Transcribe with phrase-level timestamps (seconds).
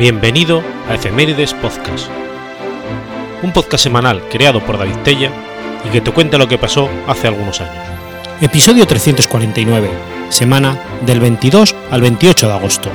[0.00, 2.08] Bienvenido a Efemérides Podcast,
[3.42, 5.30] un podcast semanal creado por David Tella
[5.86, 7.84] y que te cuenta lo que pasó hace algunos años.
[8.40, 9.90] Episodio 349,
[10.30, 12.90] semana del 22 al 28 de agosto.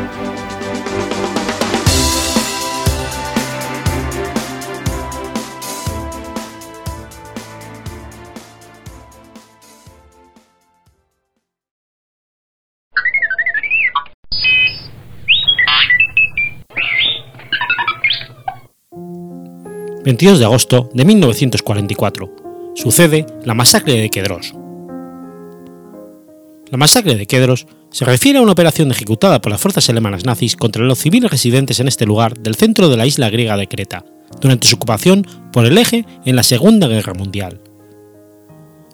[20.05, 22.35] 22 de agosto de 1944.
[22.75, 24.53] Sucede la masacre de Quedros.
[26.69, 30.55] La masacre de Quedros se refiere a una operación ejecutada por las fuerzas alemanas nazis
[30.55, 34.05] contra los civiles residentes en este lugar del centro de la isla griega de Creta,
[34.41, 37.61] durante su ocupación por el eje en la Segunda Guerra Mundial.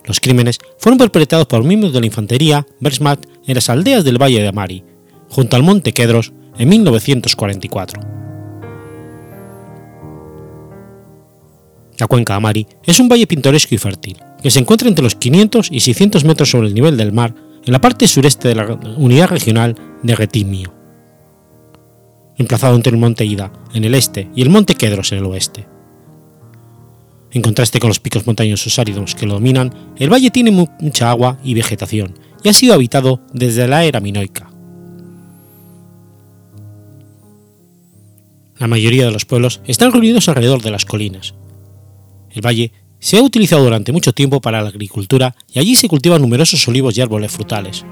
[0.06, 4.42] Los crímenes fueron perpetrados por miembros de la infantería Wehrmacht en las aldeas del Valle
[4.42, 4.86] de Amari,
[5.28, 8.21] junto al monte Quedros, en 1944.
[12.02, 15.70] La cuenca Amari es un valle pintoresco y fértil, que se encuentra entre los 500
[15.72, 19.28] y 600 metros sobre el nivel del mar en la parte sureste de la unidad
[19.28, 20.74] regional de Retimio,
[22.40, 25.68] emplazado entre el monte Ida en el este y el monte Kedros en el oeste.
[27.30, 31.38] En contraste con los picos montañosos áridos que lo dominan, el valle tiene mucha agua
[31.44, 34.50] y vegetación y ha sido habitado desde la era minoica.
[38.58, 41.36] La mayoría de los pueblos están reunidos alrededor de las colinas,
[42.34, 46.22] el valle se ha utilizado durante mucho tiempo para la agricultura y allí se cultivan
[46.22, 47.84] numerosos olivos y árboles frutales.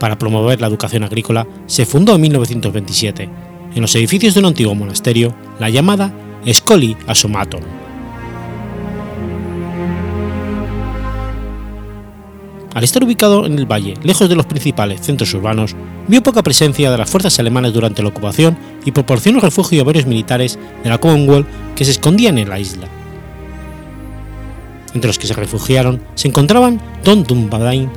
[0.00, 3.28] Para promover la educación agrícola se fundó en 1927,
[3.74, 6.12] en los edificios de un antiguo monasterio, la llamada
[6.50, 7.62] Scoli Asomaton.
[12.74, 15.76] Al estar ubicado en el valle, lejos de los principales centros urbanos,
[16.08, 20.06] vio poca presencia de las fuerzas alemanas durante la ocupación y proporcionó refugio a varios
[20.06, 21.46] militares de la Commonwealth
[21.76, 22.88] que se escondían en la isla
[24.94, 27.90] entre los que se refugiaron se encontraban Don Dunbadine,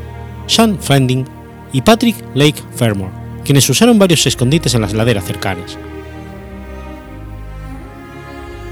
[0.47, 1.25] Sean Flanding
[1.71, 3.09] y Patrick Lake Fermor,
[3.43, 5.77] quienes usaron varios escondites en las laderas cercanas.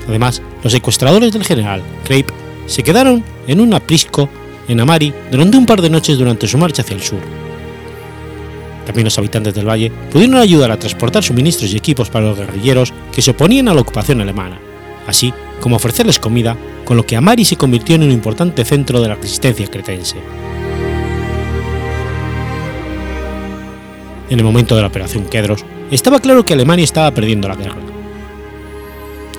[0.08, 2.34] Además, los secuestradores del general Crape
[2.66, 4.30] se quedaron en un aprisco
[4.68, 7.20] en Amari durante un par de noches durante su marcha hacia el sur.
[8.86, 12.94] También los habitantes del valle pudieron ayudar a transportar suministros y equipos para los guerrilleros
[13.14, 14.60] que se oponían a la ocupación alemana,
[15.08, 19.08] así como ofrecerles comida, con lo que Amari se convirtió en un importante centro de
[19.08, 20.18] la resistencia cretense.
[24.30, 27.78] En el momento de la Operación Kedros, estaba claro que Alemania estaba perdiendo la guerra.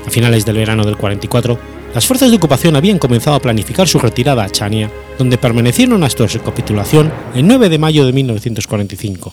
[0.06, 1.59] A finales del verano del 44,
[1.94, 6.28] las fuerzas de ocupación habían comenzado a planificar su retirada a Chania, donde permanecieron hasta
[6.28, 9.33] su capitulación el 9 de mayo de 1945.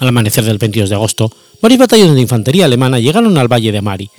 [0.00, 1.30] Al amanecer del 22 de agosto,
[1.62, 4.10] varios batallones de infantería alemana llegaron al valle de Mari.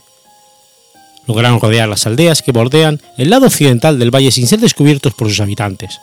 [1.28, 5.28] Lograron rodear las aldeas que bordean el lado occidental del valle sin ser descubiertos por
[5.28, 6.00] sus habitantes.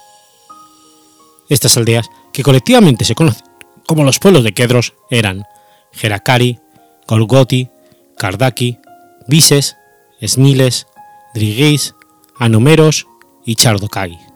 [1.49, 3.45] Estas aldeas, que colectivamente se conocen
[3.87, 5.45] como los pueblos de Kedros, eran
[5.93, 6.59] Gerakari,
[7.07, 7.69] Golgoti,
[8.17, 8.79] Kardaki,
[9.27, 9.77] Vises,
[10.25, 10.87] Smiles,
[11.35, 11.95] Drigis,
[12.39, 13.07] Anomeros
[13.45, 14.32] y Chardokagi.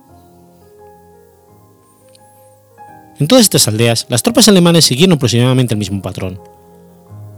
[3.18, 6.40] En todas estas aldeas, las tropas alemanas siguieron aproximadamente el mismo patrón.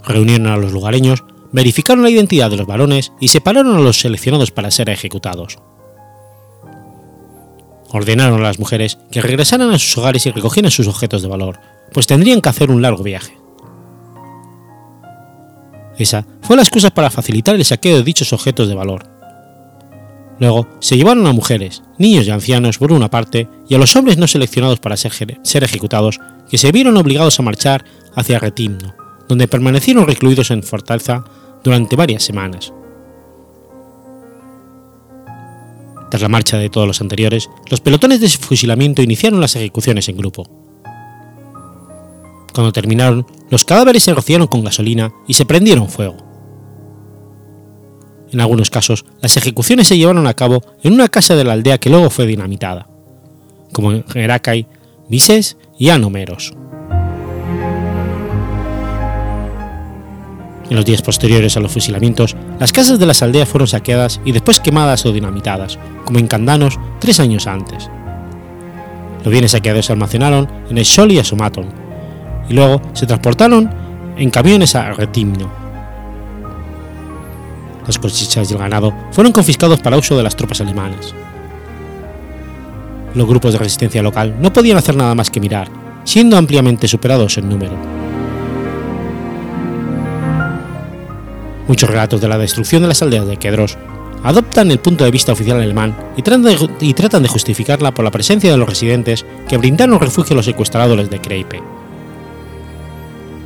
[0.04, 4.50] Reunieron a los lugareños, verificaron la identidad de los varones y separaron a los seleccionados
[4.50, 5.58] para ser ejecutados.
[7.90, 11.60] Ordenaron a las mujeres que regresaran a sus hogares y recogieran sus objetos de valor,
[11.92, 13.38] pues tendrían que hacer un largo viaje.
[15.96, 19.17] Esa fue la excusa para facilitar el saqueo de dichos objetos de valor,
[20.40, 24.18] Luego se llevaron a mujeres, niños y ancianos por una parte y a los hombres
[24.18, 28.94] no seleccionados para ser, ejecutados, que se vieron obligados a marchar hacia Retimno,
[29.28, 31.24] donde permanecieron recluidos en fortaleza
[31.64, 32.72] durante varias semanas.
[36.10, 40.16] Tras la marcha de todos los anteriores, los pelotones de fusilamiento iniciaron las ejecuciones en
[40.16, 40.48] grupo.
[42.54, 46.27] Cuando terminaron, los cadáveres se rociaron con gasolina y se prendieron fuego.
[48.32, 51.78] En algunos casos, las ejecuciones se llevaron a cabo en una casa de la aldea
[51.78, 52.86] que luego fue dinamitada,
[53.72, 54.66] como en Herakai,
[55.08, 56.52] Mises y Anomeros.
[60.68, 64.32] En los días posteriores a los fusilamientos, las casas de las aldeas fueron saqueadas y
[64.32, 67.88] después quemadas o dinamitadas, como en Candanos tres años antes.
[69.24, 71.66] Los bienes saqueados se almacenaron en el Sol y Asomaton,
[72.50, 73.70] y luego se transportaron
[74.18, 75.50] en camiones a Retimno,
[77.88, 81.14] las cosechas y el ganado fueron confiscados para uso de las tropas alemanas.
[83.14, 85.68] Los grupos de resistencia local no podían hacer nada más que mirar,
[86.04, 87.72] siendo ampliamente superados en número.
[91.66, 93.76] Muchos relatos de la destrucción de las aldeas de Kedros
[94.22, 98.04] adoptan el punto de vista oficial alemán y tratan, de, y tratan de justificarla por
[98.04, 101.77] la presencia de los residentes que brindaron refugio a los secuestradores de Kreipe.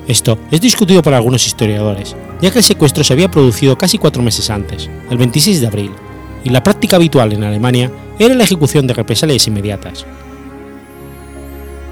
[0.06, 4.22] Esto es discutido por algunos historiadores, ya que el secuestro se había producido casi cuatro
[4.22, 5.92] meses antes, el 26 de abril,
[6.44, 10.04] y la práctica habitual en Alemania era la ejecución de represalias inmediatas.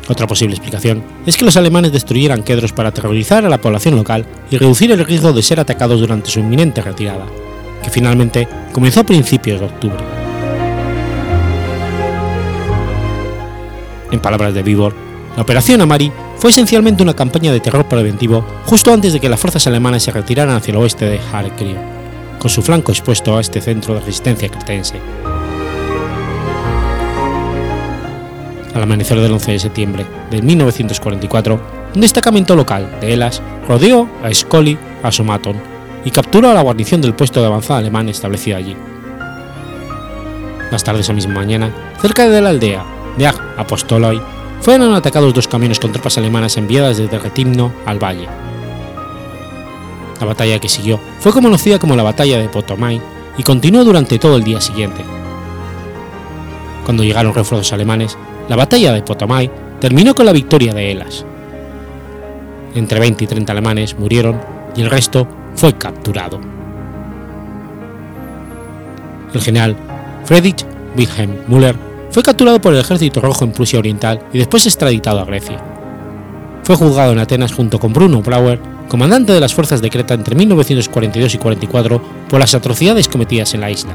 [0.09, 4.27] Otra posible explicación es que los alemanes destruyeran Kedros para aterrorizar a la población local
[4.51, 7.27] y reducir el riesgo de ser atacados durante su inminente retirada,
[7.81, 10.03] que finalmente comenzó a principios de octubre.
[14.11, 14.97] En palabras de Vibor,
[15.37, 16.11] la Operación Amari
[16.41, 20.11] fue esencialmente una campaña de terror preventivo justo antes de que las fuerzas alemanas se
[20.11, 21.77] retiraran hacia el oeste de Harkrio,
[22.39, 24.99] con su flanco expuesto a este centro de resistencia cretense.
[28.75, 31.61] Al amanecer del 11 de septiembre de 1944,
[31.95, 35.57] un destacamento local de Elas rodeó a Scully a Somaton
[36.07, 38.75] y capturó a la guarnición del puesto de avanzada alemán establecido allí.
[40.73, 41.71] Más tarde esa misma mañana,
[42.01, 42.83] cerca de la aldea
[43.19, 44.23] de Ag Apostoloi,
[44.61, 48.29] fueron atacados dos camiones con tropas alemanas enviadas desde Retimno al valle.
[50.21, 53.01] La batalla que siguió fue conocida como la Batalla de Potomay
[53.39, 55.03] y continuó durante todo el día siguiente.
[56.85, 58.19] Cuando llegaron refuerzos alemanes,
[58.49, 61.25] la batalla de Potomay terminó con la victoria de Elas.
[62.75, 64.41] Entre 20 y 30 alemanes murieron
[64.77, 66.39] y el resto fue capturado.
[69.33, 69.77] El general
[70.25, 70.67] Friedrich
[70.97, 75.25] Wilhelm Müller fue capturado por el ejército rojo en Prusia Oriental y después extraditado a
[75.25, 75.63] Grecia.
[76.65, 80.35] Fue juzgado en Atenas junto con Bruno Brauer, comandante de las fuerzas de Creta entre
[80.35, 83.95] 1942 y 44 por las atrocidades cometidas en la isla.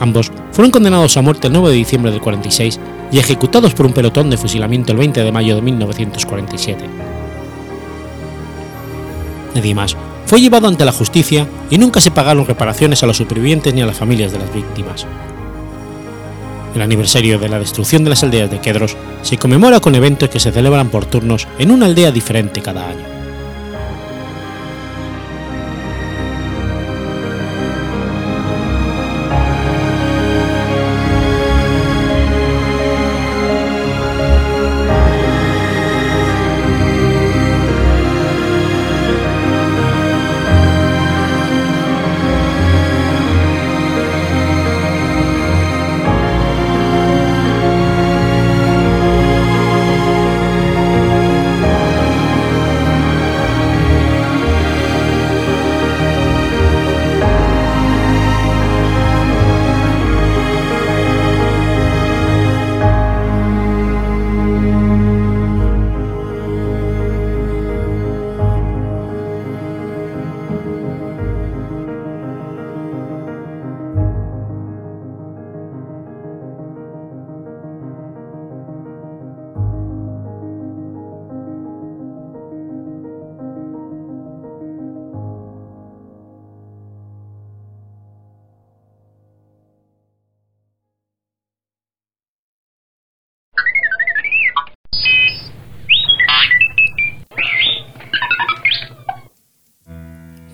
[0.00, 2.80] Ambos fueron condenados a muerte el 9 de diciembre del 46
[3.12, 6.84] y ejecutados por un pelotón de fusilamiento el 20 de mayo de 1947.
[9.54, 9.96] Nadie más
[10.26, 13.86] fue llevado ante la justicia y nunca se pagaron reparaciones a los supervivientes ni a
[13.86, 15.06] las familias de las víctimas.
[16.78, 20.38] El aniversario de la destrucción de las aldeas de Kedros se conmemora con eventos que
[20.38, 23.17] se celebran por turnos en una aldea diferente cada año.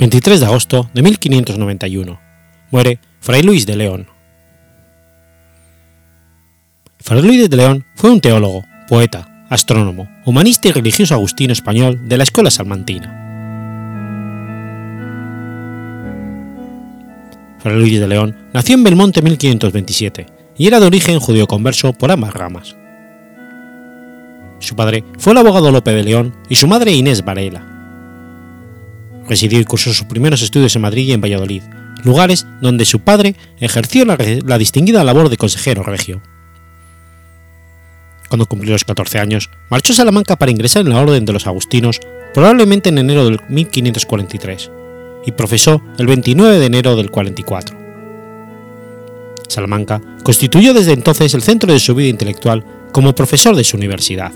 [0.04, 2.20] 23 de agosto de 1591.
[2.70, 4.06] Muere Fray Luis de León.
[7.00, 12.18] Fray Luis de León fue un teólogo, poeta, astrónomo, humanista y religioso agustino español de
[12.18, 13.08] la escuela salmantina.
[17.61, 20.26] Fray Luis de León nació en Belmonte en 1527
[20.58, 22.76] y era de origen judío converso por ambas ramas.
[24.58, 27.73] Su padre fue el abogado Lope de León y su madre Inés Varela.
[29.28, 31.62] Residió y cursó sus primeros estudios en Madrid y en Valladolid,
[32.04, 36.22] lugares donde su padre ejerció la, distinguida labor de consejero regio.
[38.28, 41.46] Cuando cumplió los 14 años, marchó a Salamanca para ingresar en la Orden de los
[41.46, 42.00] Agustinos,
[42.32, 44.70] probablemente en enero del 1543,
[45.26, 47.84] y profesó el 29 de enero del 44.
[49.48, 54.32] Salamanca constituyó desde entonces el centro de su vida intelectual como profesor de su universidad.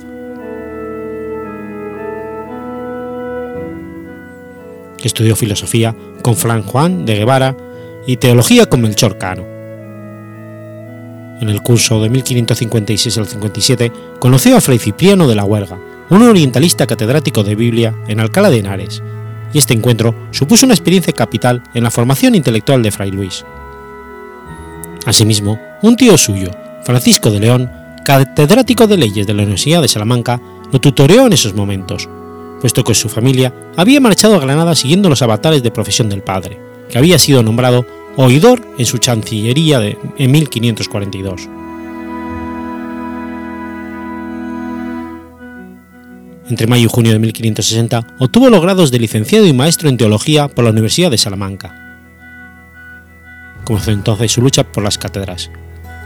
[5.02, 7.56] Estudió filosofía con Fran Juan de Guevara
[8.06, 9.44] y teología con Melchor Cano.
[11.40, 15.78] En el curso de 1556 al 57 conoció a Fray Cipriano de la Huelga,
[16.10, 19.02] un orientalista catedrático de Biblia en Alcalá de Henares,
[19.52, 23.44] y este encuentro supuso una experiencia capital en la formación intelectual de Fray Luis.
[25.06, 26.50] Asimismo, un tío suyo,
[26.82, 27.70] Francisco de León,
[28.04, 30.40] catedrático de leyes de la Universidad de Salamanca
[30.72, 32.08] lo tutoreó en esos momentos,
[32.60, 36.58] puesto que su familia había marchado a Granada siguiendo los avatares de profesión del padre,
[36.90, 37.86] que había sido nombrado
[38.16, 41.48] oidor en su chancillería de, en 1542.
[46.48, 50.48] Entre mayo y junio de 1560 obtuvo los grados de licenciado y maestro en teología
[50.48, 51.84] por la Universidad de Salamanca.
[53.64, 55.50] Comenzó entonces su lucha por las cátedras.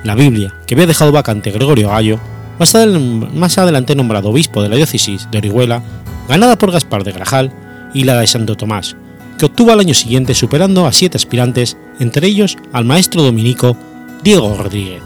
[0.03, 2.19] La Biblia, que había dejado vacante Gregorio Gallo,
[2.59, 5.83] más, adelante nombrado obispo de la diócesis de Orihuela,
[6.29, 7.53] ganada por Gaspar de Grajal,
[7.95, 8.97] y la de Santo Tomás,
[9.39, 13.77] que obtuvo al año siguiente superando a siete aspirantes, entre ellos al maestro dominico
[14.23, 15.03] Diego Rodríguez.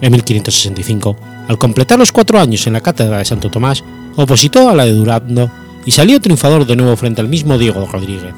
[0.00, 1.16] En 1565,
[1.48, 3.84] al completar los cuatro años en la cátedra de Santo Tomás,
[4.16, 5.50] opositó a la de Durando
[5.86, 8.34] y salió triunfador de nuevo frente al mismo Diego Rodríguez.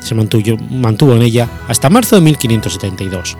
[0.00, 3.36] Se mantuvo, mantuvo en ella hasta marzo de 1572.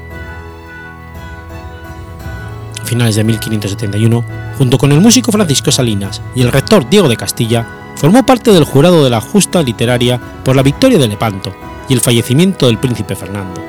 [2.87, 4.25] Finales de 1571,
[4.57, 7.67] junto con el músico Francisco Salinas y el rector Diego de Castilla,
[7.97, 11.55] formó parte del jurado de la justa literaria por la victoria de Lepanto
[11.89, 13.61] y el fallecimiento del príncipe Fernando.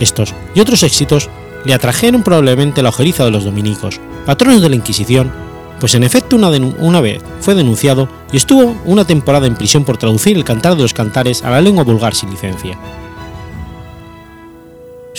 [0.00, 1.28] Estos y otros éxitos
[1.64, 5.30] le atrajeron probablemente la ojeriza de los dominicos, patronos de la Inquisición,
[5.80, 10.36] pues en efecto una, vez fue denunciado y estuvo una temporada en prisión por traducir
[10.36, 12.78] el cantar de los cantares a la lengua vulgar sin licencia.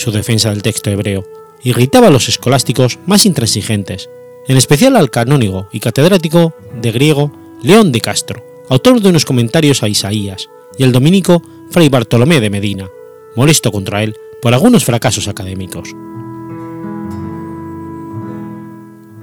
[0.00, 1.26] Su defensa del texto hebreo
[1.62, 4.08] irritaba a los escolásticos más intransigentes,
[4.48, 7.30] en especial al canónigo y catedrático de griego
[7.62, 12.48] León de Castro, autor de unos comentarios a Isaías, y al dominico Fray Bartolomé de
[12.48, 12.88] Medina,
[13.36, 15.90] molesto contra él por algunos fracasos académicos.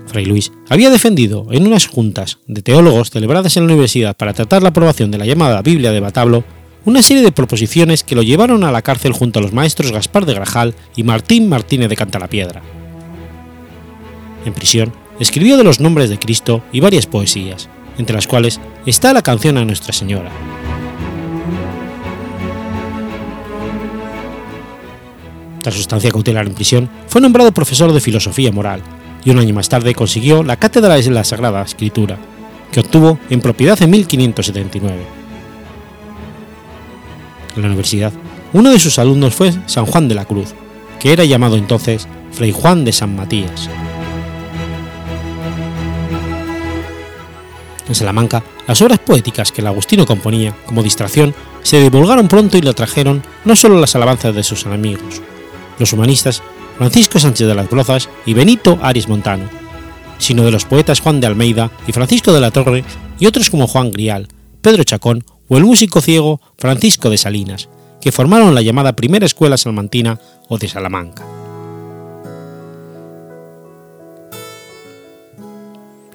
[0.05, 4.62] Fray Luis había defendido en unas juntas de teólogos celebradas en la universidad para tratar
[4.62, 6.43] la aprobación de la llamada Biblia de Batablo
[6.88, 10.25] una serie de proposiciones que lo llevaron a la cárcel junto a los maestros Gaspar
[10.25, 12.62] de Grajal y Martín Martínez de Cantalapiedra.
[14.46, 17.67] En prisión, escribió de los nombres de Cristo y varias poesías,
[17.98, 20.32] entre las cuales está la canción a Nuestra Señora.
[25.63, 28.82] Tras su estancia cautelar en prisión, fue nombrado profesor de filosofía moral
[29.25, 32.17] y un año más tarde consiguió la cátedra de la Sagrada Escritura,
[32.72, 35.26] que obtuvo en propiedad en 1579.
[37.58, 38.14] En la universidad,
[38.54, 40.54] uno de sus alumnos fue San Juan de la Cruz,
[41.00, 43.68] que era llamado entonces Fray Juan de San Matías.
[47.88, 51.34] En Salamanca, las obras poéticas que el Agustino componía como distracción
[51.64, 55.22] se divulgaron pronto y le atrajeron no solo las alabanzas de sus enemigos,
[55.80, 56.44] los humanistas
[56.78, 59.50] Francisco Sánchez de las Brozas y Benito Aries Montano,
[60.20, 62.84] sino de los poetas Juan de Almeida y Francisco de la Torre
[63.18, 64.28] y otros como Juan Grial,
[64.62, 67.70] Pedro Chacón o el músico ciego Francisco de Salinas,
[68.01, 71.25] que formaron la llamada Primera Escuela Salmantina o de Salamanca.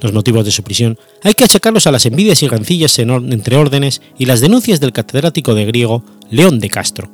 [0.01, 0.99] Los motivos de su prisión.
[1.23, 5.55] Hay que achacarlos a las envidias y rencillas entre órdenes y las denuncias del catedrático
[5.55, 7.09] de griego León de Castro,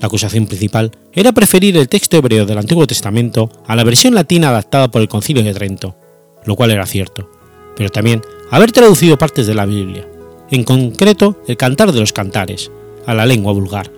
[0.00, 4.48] la acusación principal era preferir el texto hebreo del Antiguo Testamento a la versión latina
[4.48, 5.94] adaptada por el Concilio de Trento,
[6.46, 7.30] lo cual era cierto,
[7.76, 10.08] pero también haber traducido partes de la Biblia,
[10.50, 12.70] en concreto el Cantar de los Cantares,
[13.06, 13.90] a la lengua vulgar,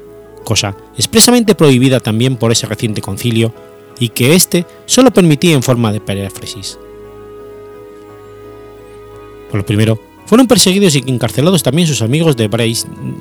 [0.45, 3.55] cosa expresamente prohibida también por ese reciente concilio
[3.99, 6.79] y que éste solo permitía en forma de peréfrasis.
[9.51, 12.49] Por lo primero, fueron perseguidos y encarcelados también sus amigos, de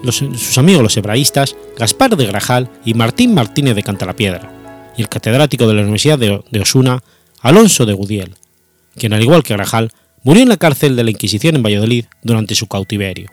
[0.04, 5.10] los, sus amigos los hebraístas Gaspar de Grajal y Martín Martínez de Cantalapiedra, y el
[5.10, 7.04] catedrático de la Universidad de, de Osuna,
[7.42, 8.36] Alonso de Gudiel,
[8.96, 9.92] quien al igual que Grajal
[10.24, 13.30] murió en la cárcel de la Inquisición en Valladolid durante su cautiverio.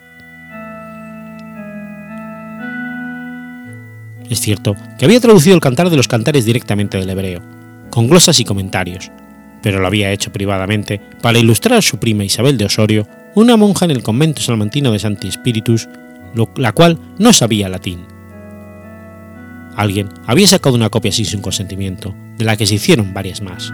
[4.30, 7.42] Es cierto que había traducido el cantar de los cantares directamente del hebreo,
[7.90, 9.11] con glosas y comentarios,
[9.62, 13.85] pero lo había hecho privadamente para ilustrar a su prima Isabel de Osorio una monja
[13.85, 15.88] en el convento salmantino de Santi Spiritus,
[16.57, 18.04] la cual no sabía latín.
[19.76, 23.73] Alguien había sacado una copia sin su consentimiento, de la que se hicieron varias más.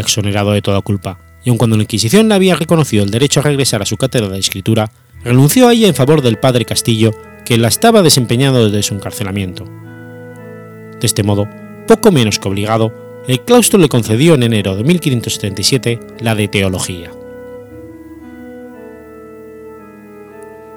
[0.00, 3.44] Exonerado de toda culpa, y aun cuando la Inquisición le había reconocido el derecho a
[3.44, 4.90] regresar a su cátedra de escritura,
[5.24, 7.12] renunció a ella en favor del padre Castillo,
[7.44, 9.64] que la estaba desempeñando desde su encarcelamiento.
[9.64, 11.48] De este modo,
[11.86, 12.92] poco menos que obligado,
[13.28, 17.10] el claustro le concedió en enero de 1577 la de teología.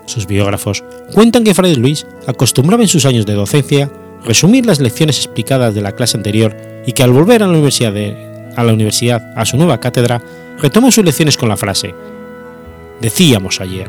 [0.06, 0.84] Sus biógrafos
[1.14, 3.92] cuentan que Fray Luis acostumbraba en sus años de docencia
[4.26, 7.94] resumir las lecciones explicadas de la clase anterior y que al volver a la universidad,
[8.56, 10.22] a, la universidad, a su nueva cátedra,
[10.60, 11.94] retomó sus lecciones con la frase
[13.00, 13.88] decíamos ayer,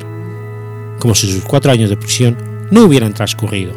[0.99, 2.37] como si sus cuatro años de prisión
[2.71, 3.73] no hubieran transcurrido.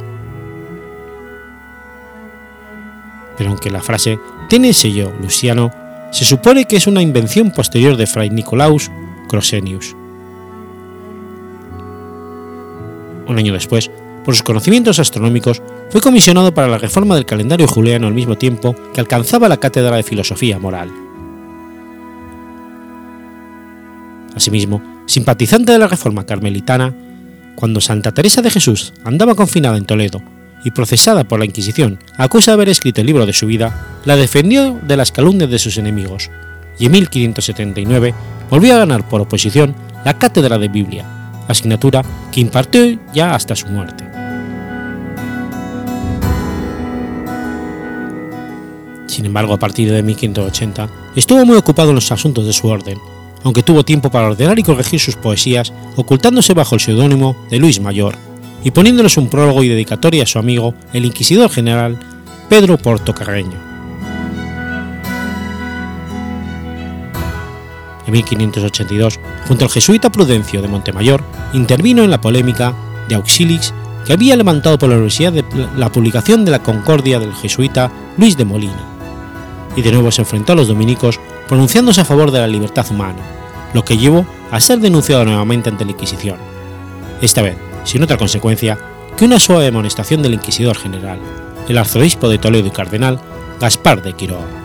[3.37, 5.71] Pero aunque la frase tiene el sello luciano,
[6.11, 8.91] se supone que es una invención posterior de Fray Nicolaus
[9.27, 9.95] Crosenius.
[13.25, 13.89] Un año después,
[14.23, 18.75] por sus conocimientos astronómicos, fue comisionado para la reforma del calendario juliano al mismo tiempo
[18.93, 20.91] que alcanzaba la cátedra de filosofía moral.
[24.35, 26.93] Asimismo, simpatizante de la reforma carmelitana,
[27.55, 30.21] cuando Santa Teresa de Jesús andaba confinada en Toledo
[30.63, 33.99] y procesada por la Inquisición a causa de haber escrito el libro de su vida,
[34.05, 36.31] la defendió de las calumnias de sus enemigos,
[36.79, 38.13] y en 1579
[38.49, 43.67] volvió a ganar por oposición la cátedra de Biblia, asignatura que impartió ya hasta su
[43.67, 44.03] muerte.
[49.07, 52.97] Sin embargo, a partir de 1580 estuvo muy ocupado en los asuntos de su orden,
[53.43, 57.79] aunque tuvo tiempo para ordenar y corregir sus poesías, ocultándose bajo el seudónimo de Luis
[57.79, 58.15] Mayor
[58.63, 61.99] y poniéndoles un prólogo y dedicatoria a su amigo, el inquisidor general
[62.49, 63.72] Pedro Portocarreño.
[68.05, 72.73] En 1582, junto al jesuita Prudencio de Montemayor, intervino en la polémica
[73.07, 73.73] de Auxilix
[74.05, 75.33] que había levantado por la Universidad
[75.77, 78.83] la publicación de la Concordia del jesuita Luis de Molina,
[79.75, 83.21] y de nuevo se enfrentó a los dominicos pronunciándose a favor de la libertad humana,
[83.73, 86.37] lo que llevó a ser denunciado nuevamente ante la Inquisición,
[87.21, 88.77] esta vez sin otra consecuencia
[89.17, 91.19] que una suave amonestación del inquisidor general,
[91.67, 93.19] el arzobispo de Toledo y cardenal
[93.59, 94.62] Gaspar de Quiroga.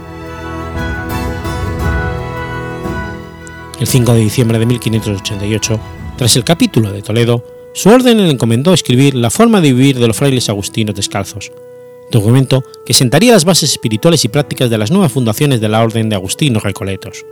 [3.80, 5.80] El 5 de diciembre de 1588,
[6.16, 7.44] tras el capítulo de Toledo,
[7.74, 11.52] su orden le encomendó escribir la forma de vivir de los frailes agustinos descalzos,
[12.10, 16.08] documento que sentaría las bases espirituales y prácticas de las nuevas fundaciones de la Orden
[16.08, 17.24] de Agustinos Recoletos.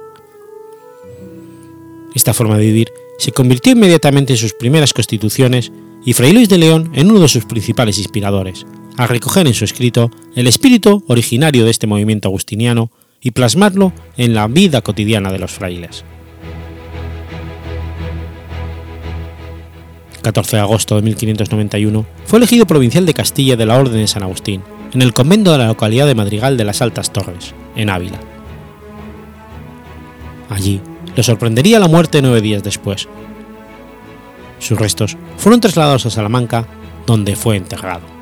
[2.14, 5.72] Esta forma de vivir se convirtió inmediatamente en sus primeras constituciones
[6.04, 9.64] y Fray Luis de León en uno de sus principales inspiradores, al recoger en su
[9.64, 15.40] escrito el espíritu originario de este movimiento agustiniano y plasmarlo en la vida cotidiana de
[15.40, 16.04] los frailes.
[20.26, 24.24] 14 de agosto de 1591, fue elegido provincial de Castilla de la Orden de San
[24.24, 24.60] Agustín,
[24.92, 28.18] en el convento de la localidad de Madrigal de las Altas Torres, en Ávila.
[30.50, 30.80] Allí
[31.14, 33.06] le sorprendería la muerte nueve días después.
[34.58, 36.66] Sus restos fueron trasladados a Salamanca,
[37.06, 38.15] donde fue enterrado.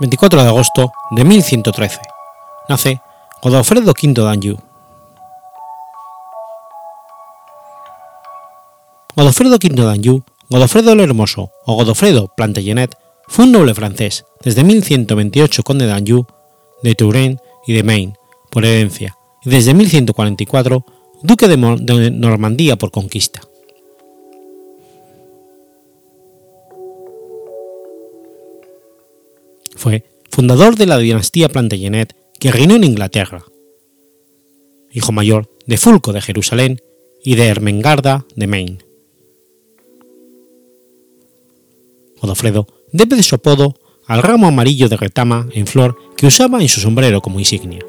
[0.00, 2.00] 24 de agosto de 1113.
[2.70, 3.02] Nace
[3.42, 4.56] Godofredo V d'Anjou.
[9.14, 12.96] Godofredo V d'Anjou, Godofredo el Hermoso o Godofredo Plantagenet
[13.28, 16.26] fue un noble francés, desde 1128 conde d'Anjou,
[16.82, 17.36] de Touraine
[17.66, 18.14] y de Maine,
[18.50, 20.82] por herencia, y desde 1144
[21.22, 23.42] duque de, de Normandía por conquista.
[29.80, 33.46] Fue fundador de la dinastía Plantagenet que reinó en Inglaterra,
[34.92, 36.82] hijo mayor de Fulco de Jerusalén
[37.24, 38.78] y de Ermengarda de Maine.
[42.20, 43.74] Godofredo debe de su apodo
[44.06, 47.80] al ramo amarillo de retama en flor que usaba en su sombrero como insignia.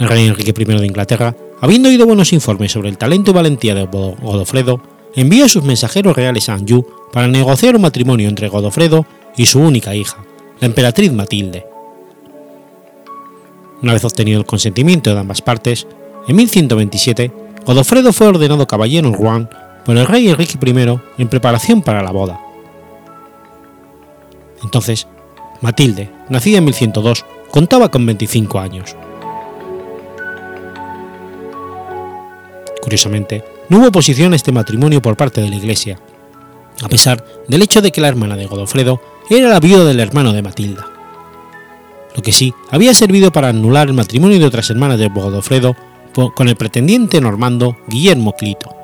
[0.00, 3.74] El rey Enrique I de Inglaterra, habiendo oído buenos informes sobre el talento y valentía
[3.74, 4.80] de Godofredo,
[5.14, 9.60] envió a sus mensajeros reales a Anjou para negociar un matrimonio entre Godofredo y su
[9.60, 10.18] única hija,
[10.60, 11.66] la emperatriz Matilde.
[13.82, 15.86] Una vez obtenido el consentimiento de ambas partes,
[16.26, 17.32] en 1127,
[17.64, 19.48] Godofredo fue ordenado caballero en Rouen
[19.84, 22.40] por el rey Enrique I en preparación para la boda.
[24.62, 25.06] Entonces,
[25.60, 28.96] Matilde, nacida en 1102, contaba con 25 años.
[32.82, 35.98] Curiosamente, no hubo oposición a este matrimonio por parte de la Iglesia,
[36.82, 40.32] a pesar del hecho de que la hermana de Godofredo era la viuda del hermano
[40.32, 40.86] de Matilda.
[42.14, 45.76] Lo que sí había servido para anular el matrimonio de otras hermanas de Godofredo
[46.34, 48.74] con el pretendiente normando Guillermo Clito.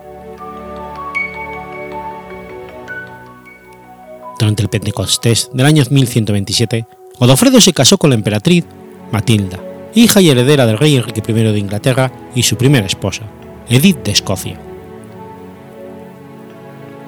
[4.38, 6.87] Durante el Pentecostés del año 1127,
[7.18, 8.64] Godofredo se casó con la emperatriz
[9.11, 9.61] Matilda,
[9.94, 13.22] hija y heredera del rey Enrique I de Inglaterra y su primera esposa,
[13.68, 14.73] Edith de Escocia.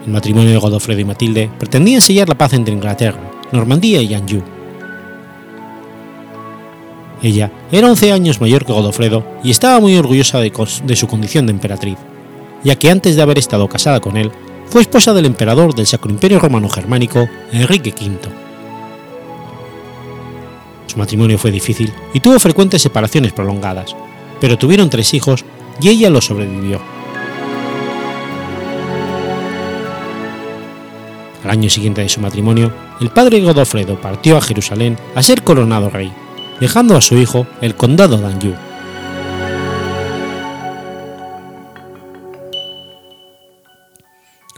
[0.07, 3.19] El matrimonio de Godofredo y Matilde pretendía sellar la paz entre Inglaterra,
[3.51, 4.41] Normandía y Anjou.
[7.23, 10.53] Ella era 11 años mayor que Godofredo y estaba muy orgullosa de,
[10.85, 11.99] de, su condición de emperatriz,
[12.63, 14.31] ya que antes de haber estado casada con él,
[14.67, 18.19] fue esposa del emperador del Sacro Imperio Romano Germánico, Enrique V.
[20.87, 23.97] Su matrimonio fue difícil y tuvo frecuentes separaciones prolongadas,
[24.41, 25.45] pero tuvieron tres hijos
[25.81, 26.96] y ella lo sobrevivió.
[31.47, 35.91] Al año siguiente de su matrimonio, el padre Godofredo partió a Jerusalén a ser coronado
[35.91, 36.13] rey,
[36.59, 38.55] dejando a su hijo el condado de Anjou.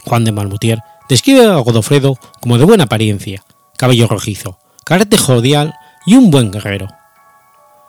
[0.03, 3.43] Juan de Malmutier describe a Godofredo como de buena apariencia,
[3.77, 5.75] cabello rojizo, carácter jovial
[6.07, 6.87] y un buen guerrero.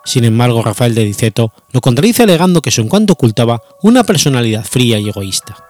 [0.05, 4.99] Sin embargo, Rafael de Diceto lo contradice alegando que su encanto ocultaba una personalidad fría
[4.99, 5.70] y egoísta.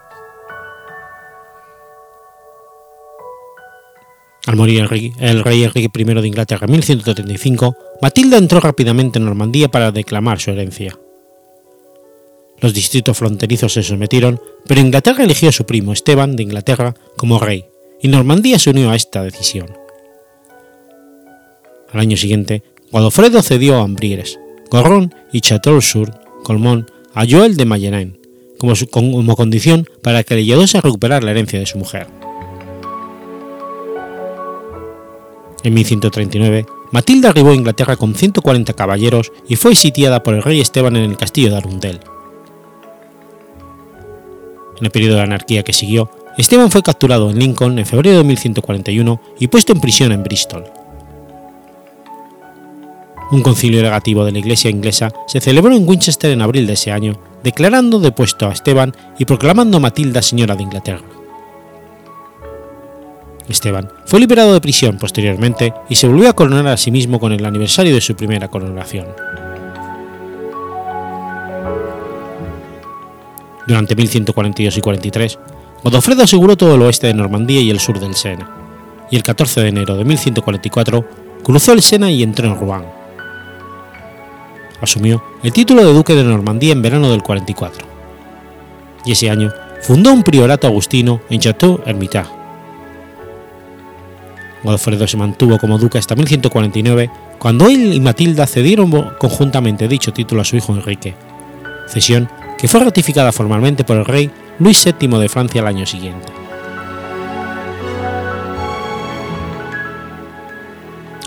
[4.47, 9.19] Al morir el rey, el rey Enrique I de Inglaterra en 1135, Matilda entró rápidamente
[9.19, 10.99] en Normandía para declamar su herencia.
[12.61, 17.39] Los distritos fronterizos se sometieron, pero Inglaterra eligió a su primo Esteban de Inglaterra como
[17.39, 17.67] rey,
[18.01, 19.73] y Normandía se unió a esta decisión.
[21.93, 24.39] Al año siguiente, Godofredo cedió a Ambrieres,
[24.71, 28.21] Gorrón y Château-sur-Colmont a Joel de Mayenne,
[28.59, 32.07] como, como condición para que le ayudase a recuperar la herencia de su mujer.
[35.63, 40.61] En 1139, Matilda arribó a Inglaterra con 140 caballeros y fue sitiada por el rey
[40.61, 42.01] Esteban en el castillo de Arundel.
[44.79, 48.25] En el periodo de anarquía que siguió, Esteban fue capturado en Lincoln en febrero de
[48.25, 50.65] 1141 y puesto en prisión en Bristol.
[53.31, 56.91] Un concilio negativo de la Iglesia inglesa se celebró en Winchester en abril de ese
[56.91, 61.20] año, declarando depuesto a Esteban y proclamando a Matilda señora de Inglaterra.
[63.53, 67.33] Esteban fue liberado de prisión posteriormente y se volvió a coronar a sí mismo con
[67.33, 69.07] el aniversario de su primera coronación.
[73.67, 75.39] Durante 1142 y 43,
[75.85, 78.51] Godofredo aseguró todo el oeste de Normandía y el sur del Sena,
[79.11, 81.05] y el 14 de enero de 1144
[81.43, 82.85] cruzó el Sena y entró en Rouen.
[84.81, 87.87] Asumió el título de duque de Normandía en verano del 44,
[89.05, 92.40] y ese año fundó un priorato agustino en Château-Hermitage.
[94.63, 100.43] Godofredo se mantuvo como duque hasta 1149, cuando él y Matilda cedieron conjuntamente dicho título
[100.43, 101.15] a su hijo Enrique,
[101.89, 106.31] cesión que fue ratificada formalmente por el rey Luis VII de Francia el año siguiente.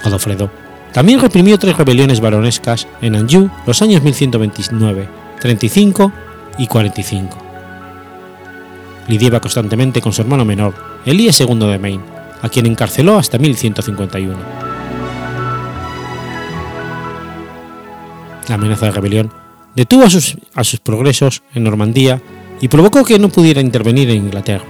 [0.03, 0.51] Godofredo
[0.91, 5.07] también reprimió tres rebeliones baronescas en Anjou los años 1129,
[5.39, 6.11] 35
[6.59, 7.37] y 45.
[9.07, 12.12] Lidiaba constantemente con su hermano menor, Elías II de Maine,
[12.43, 14.37] a quien encarceló hasta 1151.
[18.49, 19.31] La amenaza de rebelión
[19.75, 22.21] detuvo a sus, a sus progresos en Normandía
[22.59, 24.65] y provocó que no pudiera intervenir en Inglaterra.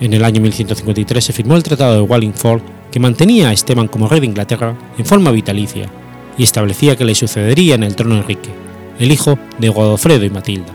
[0.00, 4.08] En el año 1153 se firmó el Tratado de Wallingford que mantenía a Esteban como
[4.08, 5.88] rey de Inglaterra en forma vitalicia
[6.36, 8.50] y establecía que le sucedería en el trono Enrique,
[8.98, 10.72] el hijo de Godofredo y Matilda.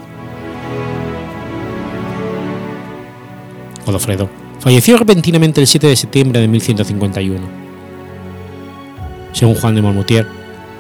[3.85, 7.39] Godofredo falleció repentinamente el 7 de septiembre de 1151.
[9.31, 10.27] Según Juan de Monmoutier,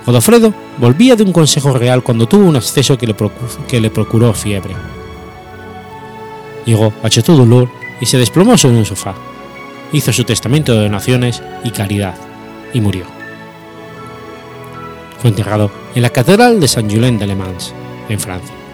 [0.05, 4.75] Godofredo volvía de un consejo real cuando tuvo un acceso que le, procuró, fiebre.
[6.65, 9.15] Llegó a Chateau Lourdes y se desplomó sobre un sofá.
[9.93, 12.15] Hizo su testamento de donaciones y caridad
[12.73, 13.05] y murió.
[15.21, 17.73] Fue enterrado en la Catedral de Saint-Julien de Le Mans,
[18.09, 18.66] en Francia.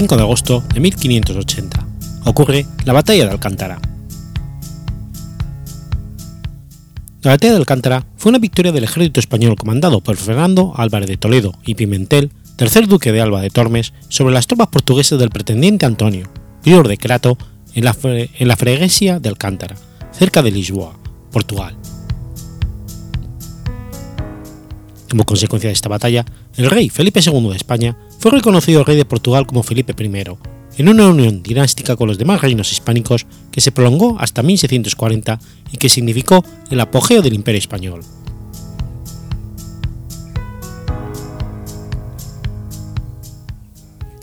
[0.00, 1.86] 25 de agosto de 1580
[2.24, 3.78] ocurre la Batalla de Alcántara.
[7.20, 11.18] La Batalla de Alcántara fue una victoria del ejército español comandado por Fernando Álvarez de
[11.18, 15.84] Toledo y Pimentel, tercer duque de Alba de Tormes, sobre las tropas portuguesas del pretendiente
[15.84, 16.30] Antonio,
[16.62, 17.36] prior de Crato,
[17.74, 19.76] en la, en la freguesia de Alcántara,
[20.12, 20.98] cerca de Lisboa,
[21.30, 21.76] Portugal.
[25.10, 26.24] Como consecuencia de esta batalla,
[26.56, 30.24] el rey Felipe II de España fue reconocido rey de Portugal como Felipe I,
[30.76, 35.38] en una unión dinástica con los demás reinos hispánicos que se prolongó hasta 1640
[35.72, 38.00] y que significó el apogeo del Imperio español.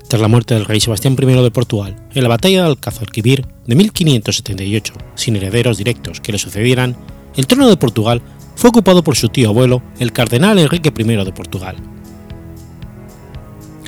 [0.08, 3.76] Tras la muerte del rey Sebastián I de Portugal en la batalla de Alcázar-Quibir de
[3.76, 6.96] 1578, sin herederos directos que le sucedieran,
[7.36, 8.22] el trono de Portugal
[8.56, 11.76] fue ocupado por su tío abuelo, el cardenal Enrique I de Portugal.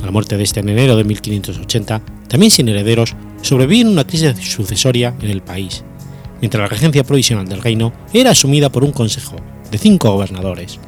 [0.02, 4.36] A la muerte de este en enero de 1580, también sin herederos, sobrevino una crisis
[4.38, 5.84] sucesoria en el país,
[6.40, 9.36] mientras la regencia provisional del reino era asumida por un consejo
[9.72, 10.80] de cinco gobernadores.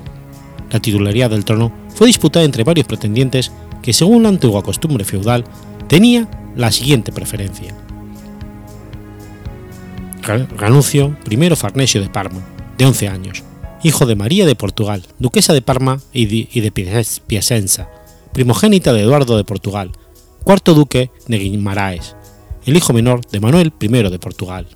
[0.72, 5.44] La titularidad del trono fue disputada entre varios pretendientes que, según la antigua costumbre feudal,
[5.88, 7.76] tenía la siguiente preferencia.
[10.24, 12.42] Ranucio I Farnesio de Parma,
[12.78, 13.44] de 11 años,
[13.84, 16.26] hijo de María de Portugal, duquesa de Parma y
[16.62, 16.72] de,
[17.28, 17.90] Piacenza,
[18.34, 19.92] primogénita de Eduardo de Portugal,
[20.44, 22.16] cuarto duque de Guimaraes,
[22.66, 24.68] el hijo menor de Manuel I de Portugal.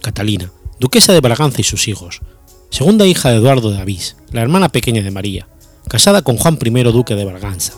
[0.00, 2.20] Catalina, duquesa de Braganza y sus hijos,
[2.70, 5.48] segunda hija de Eduardo de Avís, la hermana pequeña de María,
[5.88, 7.74] casada con Juan I duque de Braganza.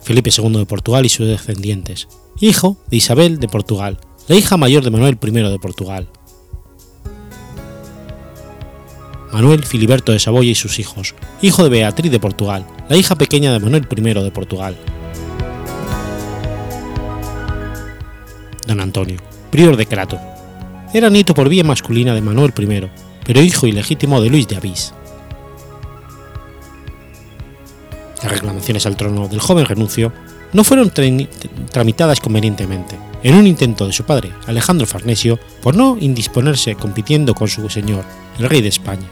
[0.00, 2.06] Felipe II de Portugal y sus descendientes,
[2.40, 6.08] hijo de Isabel de Portugal, la hija mayor de Manuel I de Portugal.
[9.36, 13.52] Manuel Filiberto de Saboya y sus hijos, hijo de Beatriz de Portugal, la hija pequeña
[13.52, 14.74] de Manuel I de Portugal.
[18.66, 19.18] Don Antonio,
[19.50, 20.18] prior de Crato.
[20.94, 22.88] Era nieto por vía masculina de Manuel I,
[23.26, 24.94] pero hijo ilegítimo de Luis de Avís.
[28.22, 30.14] Las reclamaciones al trono del joven renuncio
[30.54, 30.90] no fueron
[31.70, 37.48] tramitadas convenientemente, en un intento de su padre, Alejandro Farnesio, por no indisponerse compitiendo con
[37.48, 38.06] su señor,
[38.38, 39.06] el rey de España.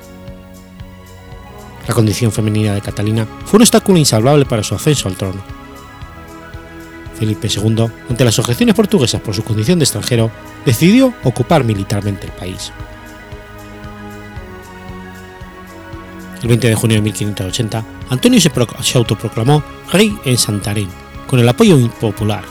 [1.87, 5.43] La condición femenina de Catalina fue un obstáculo insalvable para su ascenso al trono.
[7.19, 10.31] Felipe II, ante las objeciones portuguesas por su condición de extranjero,
[10.65, 12.73] decidió ocupar militarmente el país.
[16.43, 20.89] El 20 de junio de 1580, Antonio se, autoproclamó rey en Santarém,
[21.27, 22.45] con el apoyo popular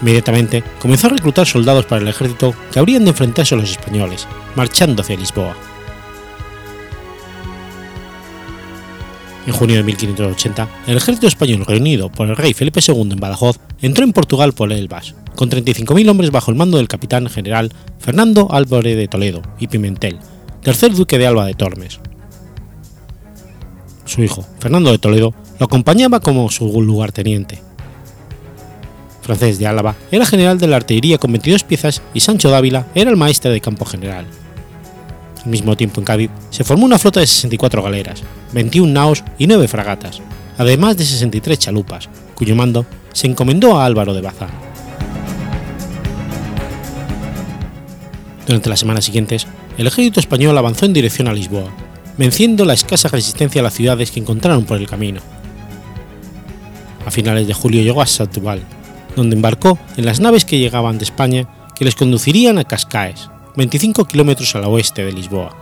[0.00, 4.26] Inmediatamente comenzó a reclutar soldados para el ejército que habrían de enfrentarse a los españoles,
[4.56, 5.54] marchando hacia Lisboa.
[9.46, 13.58] En junio de 1580, el ejército español reunido por el rey Felipe II en Badajoz
[13.80, 18.48] entró en Portugal por Elvas, con 35.000 hombres bajo el mando del capitán general Fernando
[18.50, 20.18] Álvarez de Toledo y Pimentel,
[20.62, 22.00] tercer duque de Alba de Tormes.
[24.04, 27.62] Su hijo, Fernando de Toledo, lo acompañaba como su lugarteniente,
[29.22, 33.10] francés de Álava, era general de la artillería con 22 piezas y Sancho Dávila era
[33.10, 34.26] el maestre de campo general.
[35.44, 38.22] Al mismo tiempo en Cádiz se formó una flota de 64 galeras,
[38.52, 40.20] 21 naos y 9 fragatas,
[40.58, 44.50] además de 63 chalupas, cuyo mando se encomendó a Álvaro de Bazán.
[48.46, 49.46] Durante las semanas siguientes,
[49.78, 51.70] el ejército español avanzó en dirección a Lisboa,
[52.18, 55.20] venciendo la escasa resistencia a las ciudades que encontraron por el camino.
[57.06, 58.62] A finales de julio llegó a Satubal,
[59.16, 64.06] donde embarcó en las naves que llegaban de España que les conducirían a Cascaes, 25
[64.06, 65.54] kilómetros al oeste de Lisboa.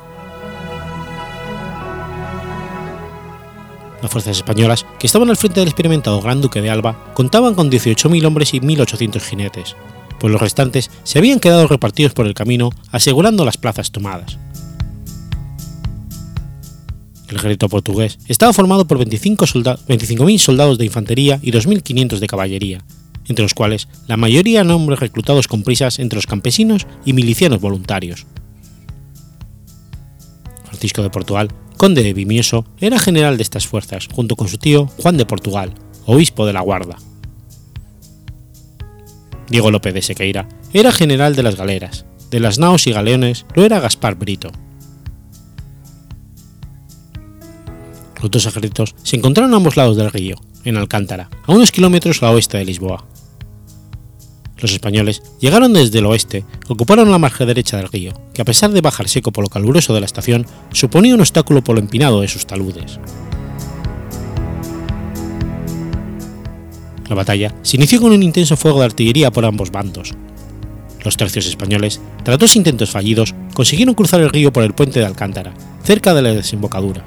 [4.01, 7.73] Las fuerzas españolas, que estaban al frente del experimentado Gran Duque de Alba, contaban con
[7.73, 9.75] 18.000 hombres y 1.800 jinetes,
[10.21, 14.39] pues los restantes se habían quedado repartidos por el camino asegurando las plazas tomadas.
[17.29, 22.85] El ejército portugués estaba formado por 25.000 soldados de infantería y 2.500 de caballería,
[23.29, 27.61] entre los cuales la mayoría eran hombres reclutados con prisas entre los campesinos y milicianos
[27.61, 28.27] voluntarios.
[30.65, 34.87] Francisco de Portugal, conde de Vimioso, era general de estas fuerzas, junto con su tío
[34.99, 35.75] Juan de Portugal,
[36.07, 36.97] obispo de la Guarda.
[39.49, 43.65] Diego López de Sequeira era general de las galeras, de las naos y galeones lo
[43.65, 44.51] era Gaspar Brito.
[48.21, 52.23] Los dos ejércitos se encontraron a ambos lados del río, en Alcántara, a unos kilómetros
[52.23, 53.07] al oeste de Lisboa.
[54.61, 58.71] Los españoles llegaron desde el oeste, ocuparon la margen derecha del río, que a pesar
[58.71, 62.21] de bajar seco por lo caluroso de la estación, suponía un obstáculo por lo empinado
[62.21, 62.99] de sus taludes.
[67.09, 70.13] La batalla se inició con un intenso fuego de artillería por ambos bandos.
[71.05, 75.07] Los tercios españoles, tras dos intentos fallidos, consiguieron cruzar el río por el puente de
[75.07, 77.05] Alcántara, cerca de la desembocadura,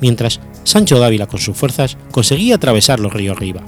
[0.00, 3.62] mientras Sancho Dávila con sus fuerzas conseguía atravesar los ríos arriba.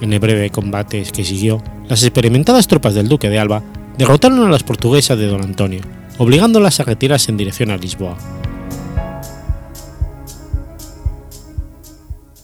[0.00, 3.62] En el breve combate que siguió, las experimentadas tropas del duque de Alba
[3.96, 5.80] derrotaron a las portuguesas de don Antonio,
[6.18, 8.16] obligándolas a retirarse en dirección a Lisboa.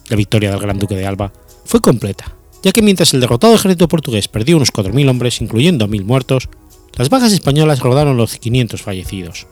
[0.08, 1.32] La victoria del Gran Duque de Alba
[1.64, 6.04] fue completa, ya que mientras el derrotado ejército portugués perdió unos 4.000 hombres, incluyendo 1.000
[6.04, 6.48] muertos,
[6.96, 9.46] las bajas españolas rodaron los 500 fallecidos.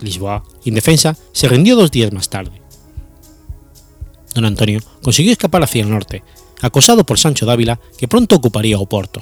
[0.00, 2.59] Lisboa, indefensa, se rindió dos días más tarde.
[4.34, 6.22] Don Antonio consiguió escapar hacia el norte,
[6.60, 9.20] acosado por Sancho Dávila, que pronto ocuparía Oporto.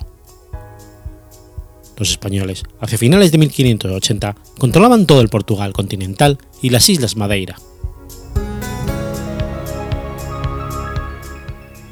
[1.97, 7.57] Los españoles, hacia finales de 1580, controlaban todo el Portugal continental y las Islas Madeira.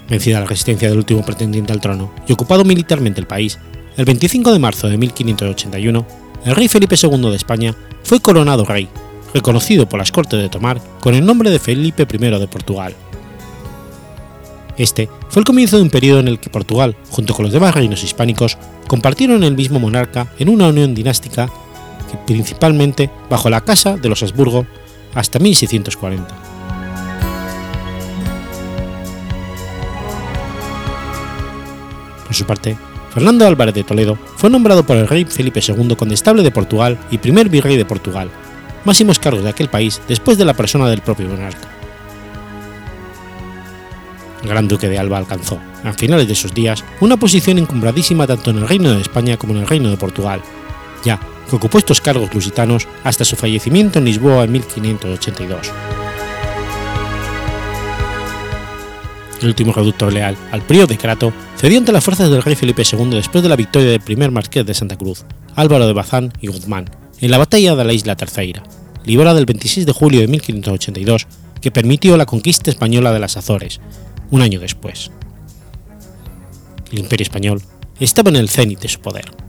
[0.08, 3.58] Vencida la resistencia del último pretendiente al trono y ocupado militarmente el país,
[3.96, 6.06] el 25 de marzo de 1581,
[6.44, 7.74] el rey Felipe II de España
[8.04, 8.88] fue coronado rey,
[9.34, 12.94] reconocido por las Cortes de Tomar con el nombre de Felipe I de Portugal.
[14.78, 17.74] Este fue el comienzo de un periodo en el que Portugal, junto con los demás
[17.74, 21.50] reinos hispánicos, compartieron el mismo monarca en una unión dinástica
[22.10, 24.66] que principalmente bajo la casa de los Habsburgo
[25.14, 26.34] hasta 1640.
[32.26, 32.76] Por su parte,
[33.14, 37.18] Fernando Álvarez de Toledo fue nombrado por el rey Felipe II condestable de Portugal y
[37.18, 38.30] primer virrey de Portugal,
[38.84, 41.75] máximos cargos de aquel país después de la persona del propio monarca.
[44.46, 48.58] Gran Duque de Alba alcanzó, a finales de sus días, una posición encumbradísima tanto en
[48.58, 50.40] el Reino de España como en el Reino de Portugal,
[51.04, 55.72] ya que ocupó estos cargos lusitanos hasta su fallecimiento en Lisboa en 1582.
[59.40, 62.82] El último reducto leal al prío de Crato cedió ante las fuerzas del rey Felipe
[62.90, 66.46] II después de la victoria del primer marqués de Santa Cruz, Álvaro de Bazán y
[66.48, 68.62] Guzmán, en la batalla de la Isla Terceira,
[69.04, 71.26] librada el 26 de julio de 1582,
[71.60, 73.80] que permitió la conquista española de las Azores,
[74.30, 75.10] un año después.
[76.90, 77.62] El imperio español
[77.98, 79.45] estaba en el cenit de su poder.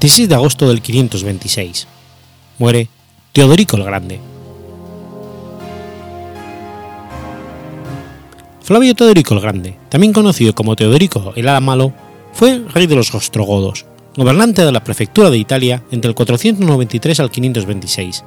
[0.00, 1.86] 26 de agosto del 526.
[2.56, 2.88] Muere
[3.34, 4.18] Teodorico el Grande.
[8.62, 11.92] Flavio Teodorico el Grande, también conocido como Teodorico el Alamalo,
[12.32, 13.84] fue rey de los ostrogodos,
[14.16, 18.24] gobernante de la prefectura de Italia entre el 493 al 526,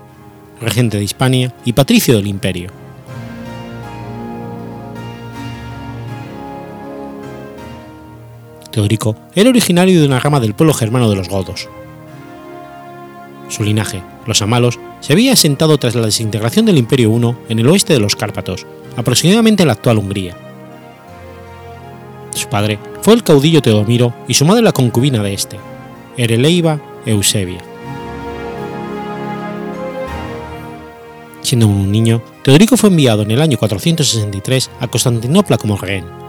[0.61, 2.82] regente de Hispania y patricio del imperio.
[8.74, 11.69] Teodorico era originario de una rama del pueblo germano de los godos.
[13.47, 17.69] Su linaje, los amalos, se había asentado tras la desintegración del Imperio I en el
[17.69, 18.65] oeste de los Cárpatos,
[18.97, 20.36] aproximadamente en la actual Hungría.
[22.32, 25.59] Su padre fue el caudillo Teodomiro y su madre la concubina de este,
[26.17, 27.61] Ereleiva Eusebia.
[31.41, 36.22] Siendo un niño, Teodorico fue enviado en el año 463 a Constantinopla como rehén.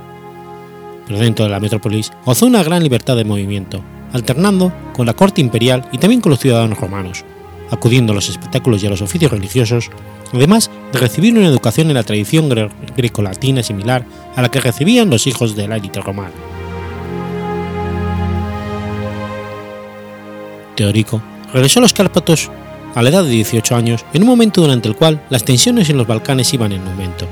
[1.07, 3.83] Pero dentro de la metrópolis gozó una gran libertad de movimiento,
[4.13, 7.25] alternando con la corte imperial y también con los ciudadanos romanos,
[7.71, 9.91] acudiendo a los espectáculos y a los oficios religiosos,
[10.33, 12.49] además de recibir una educación en la tradición
[12.97, 14.05] grecolatina similar
[14.37, 16.33] a la que recibían los hijos de la élite romana.
[20.75, 22.51] Teodorico regresó a los Cárpatos
[22.95, 25.97] a la edad de 18 años en un momento durante el cual las tensiones en
[25.97, 27.27] los Balcanes iban en aumento.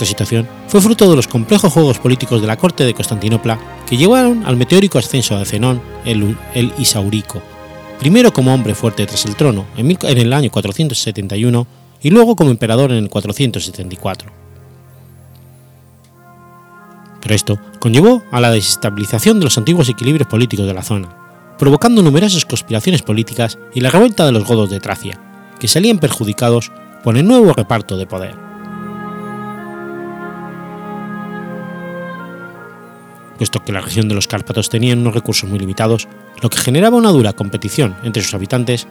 [0.00, 3.98] Esta situación fue fruto de los complejos juegos políticos de la corte de Constantinopla que
[3.98, 7.42] llevaron al meteórico ascenso de Zenón el, Isaurico,
[7.98, 11.66] primero como hombre fuerte tras el trono en, en el año 471
[12.00, 14.32] y luego como emperador en el 474.
[17.20, 21.10] Pero esto conllevó a la desestabilización de los antiguos equilibrios políticos de la zona,
[21.58, 25.20] provocando numerosas conspiraciones políticas y la revuelta de los godos de Tracia,
[25.58, 26.72] que salían perjudicados
[27.04, 28.49] por el nuevo reparto de poder.
[33.40, 36.08] Puesto que la región de los Cárpatos tenía unos recursos muy limitados,
[36.42, 38.86] lo que generaba una dura competición entre sus habitantes,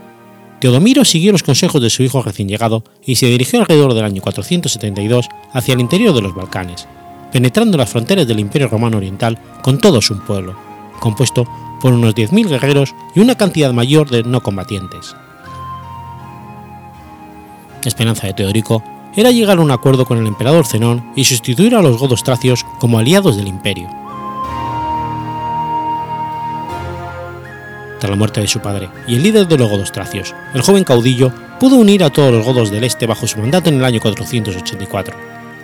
[0.59, 4.23] Teodomiro siguió los consejos de su hijo recién llegado y se dirigió alrededor del año
[4.23, 6.87] 472 hacia el interior de los Balcanes,
[7.31, 10.57] penetrando las fronteras del Imperio Romano Oriental con todo su pueblo,
[10.99, 11.45] compuesto
[11.79, 15.15] por unos 10.000 guerreros y una cantidad mayor de no combatientes.
[17.83, 18.83] La esperanza de Teodorico
[19.15, 22.65] era llegar a un acuerdo con el emperador Zenón y sustituir a los godos tracios
[22.79, 24.08] como aliados del imperio.
[27.99, 30.85] Tras la muerte de su padre y el líder de los godos tracios, el joven
[30.85, 33.99] caudillo pudo unir a todos los godos del este bajo su mandato en el año
[33.99, 35.15] 484,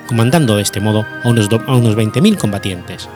[0.07, 3.07] comandando de este modo a unos, a unos 20.000 combatientes.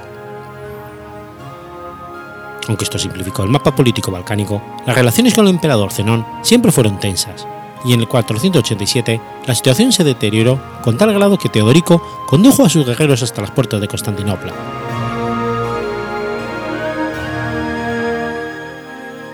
[2.69, 6.99] Aunque esto simplificó el mapa político balcánico, las relaciones con el emperador Zenón siempre fueron
[6.99, 7.45] tensas,
[7.83, 12.69] y en el 487 la situación se deterioró con tal grado que Teodorico condujo a
[12.69, 14.53] sus guerreros hasta las puertas de Constantinopla.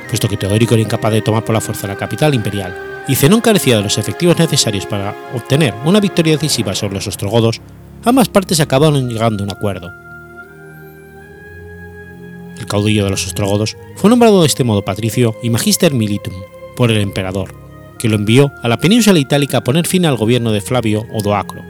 [0.07, 2.75] Puesto que Teodorico era incapaz de tomar por la fuerza la capital imperial
[3.07, 7.61] y Zenón carecía de los efectivos necesarios para obtener una victoria decisiva sobre los ostrogodos,
[8.03, 9.91] ambas partes acabaron llegando a un acuerdo.
[12.57, 16.33] El caudillo de los ostrogodos fue nombrado de este modo patricio y magister militum
[16.75, 17.53] por el emperador,
[17.99, 21.63] que lo envió a la península itálica a poner fin al gobierno de Flavio Odoacro,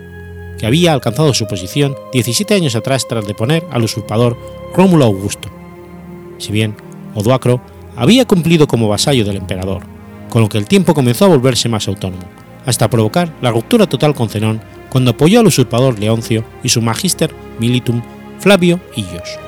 [0.57, 4.37] que había alcanzado su posición 17 años atrás tras deponer al usurpador
[4.73, 5.49] Rómulo Augusto.
[6.37, 6.75] Si bien
[7.13, 7.61] Odoacro
[7.95, 9.83] había cumplido como vasallo del emperador,
[10.29, 12.23] con lo que el tiempo comenzó a volverse más autónomo,
[12.65, 17.33] hasta provocar la ruptura total con Zenón cuando apoyó al usurpador Leoncio y su magister
[17.59, 18.01] militum
[18.39, 19.39] Flavio Illos.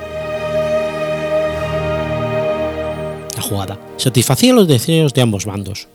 [3.36, 5.88] La jugada satisfacía los deseos de ambos bandos.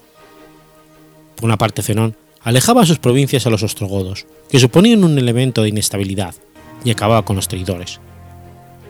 [1.36, 5.70] Por una parte, Zenón alejaba sus provincias a los ostrogodos, que suponían un elemento de
[5.70, 6.36] inestabilidad,
[6.84, 8.00] y acababa con los traidores.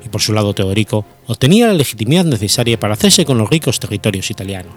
[0.06, 4.30] Y por su lado, Teodorico obtenía la legitimidad necesaria para hacerse con los ricos territorios
[4.30, 4.74] italianos.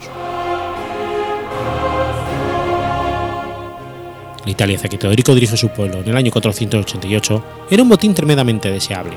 [4.45, 8.15] La Italia hacia que Teodorico dirige su pueblo en el año 488 era un botín
[8.15, 9.17] tremendamente deseable.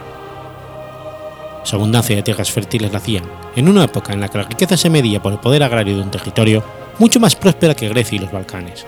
[1.64, 4.76] Su abundancia de tierras fértiles la hacían, en una época en la que la riqueza
[4.76, 6.64] se medía por el poder agrario de un territorio,
[6.97, 8.86] mucho más próspera que Grecia y los Balcanes.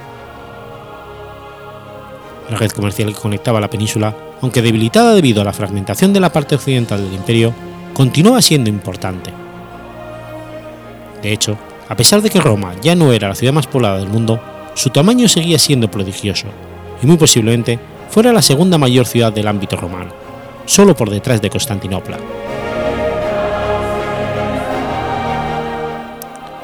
[2.52, 6.34] La red comercial que conectaba la península, aunque debilitada debido a la fragmentación de la
[6.34, 7.54] parte occidental del imperio,
[7.94, 9.32] continuaba siendo importante.
[11.24, 14.10] De hecho, a pesar de que Roma ya no era la ciudad más poblada del
[14.10, 14.42] mundo,
[14.74, 16.48] su tamaño seguía siendo prodigioso,
[17.02, 17.80] y muy posiblemente
[18.10, 20.12] fuera la segunda mayor ciudad del ámbito romano,
[20.66, 22.18] solo por detrás de Constantinopla.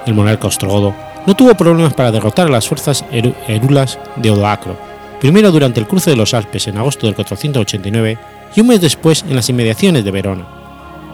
[0.06, 0.94] El monarca ostrogodo
[1.26, 3.06] no tuvo problemas para derrotar a las fuerzas
[3.48, 4.87] erulas de Odoacro,
[5.20, 8.18] primero durante el cruce de los Alpes en agosto del 489
[8.56, 10.48] y un mes después en las inmediaciones de Verona,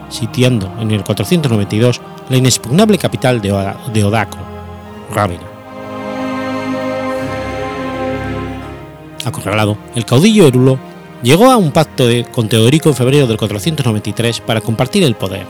[0.10, 4.42] sitiando en el 492 la inexpugnable capital de, Odacro,
[5.12, 5.44] Rávena.
[9.26, 10.78] Acorralado, el caudillo Erulo
[11.22, 15.46] llegó a un pacto con Teodorico en febrero del 493 para compartir el poder,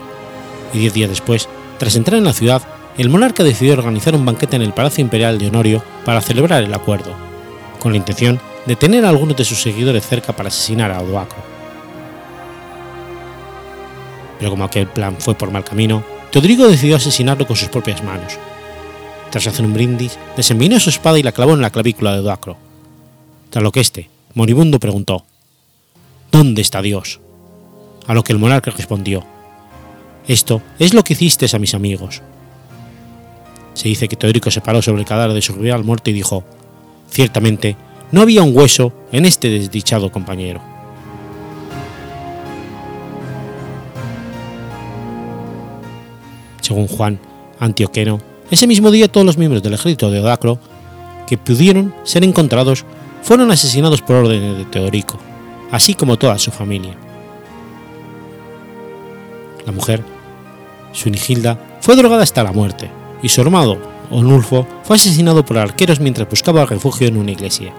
[0.72, 1.48] y diez días después,
[1.78, 2.62] tras entrar en la ciudad,
[2.96, 6.72] el monarca decidió organizar un banquete en el Palacio Imperial de Honorio para celebrar el
[6.72, 7.12] acuerdo,
[7.84, 11.36] con la intención de tener a algunos de sus seguidores cerca para asesinar a Odoacro.
[14.38, 18.38] Pero como aquel plan fue por mal camino, Teodorico decidió asesinarlo con sus propias manos.
[19.30, 22.56] Tras hacer un brindis, desenvainó su espada y la clavó en la clavícula de Odoacro.
[23.50, 25.26] Tras lo que éste, moribundo, preguntó:
[26.32, 27.20] ¿Dónde está Dios?
[28.06, 29.26] A lo que el monarca respondió:
[30.26, 32.22] Esto es lo que hiciste a mis amigos.
[33.74, 36.44] Se dice que Teodorico se paró sobre el cadáver de su rival muerto y dijo:
[37.14, 37.76] Ciertamente,
[38.10, 40.60] no había un hueso en este desdichado compañero.
[46.60, 47.20] Según Juan
[47.60, 48.18] Antioqueno,
[48.50, 50.58] ese mismo día todos los miembros del ejército de Odacro
[51.28, 52.84] que pudieron ser encontrados
[53.22, 55.16] fueron asesinados por orden de Teodorico,
[55.70, 56.96] así como toda su familia.
[59.64, 60.02] La mujer,
[60.90, 62.90] Sunigilda, fue drogada hasta la muerte,
[63.22, 67.72] y su hermano, Onulfo, fue asesinado por arqueros mientras buscaba refugio en una iglesia.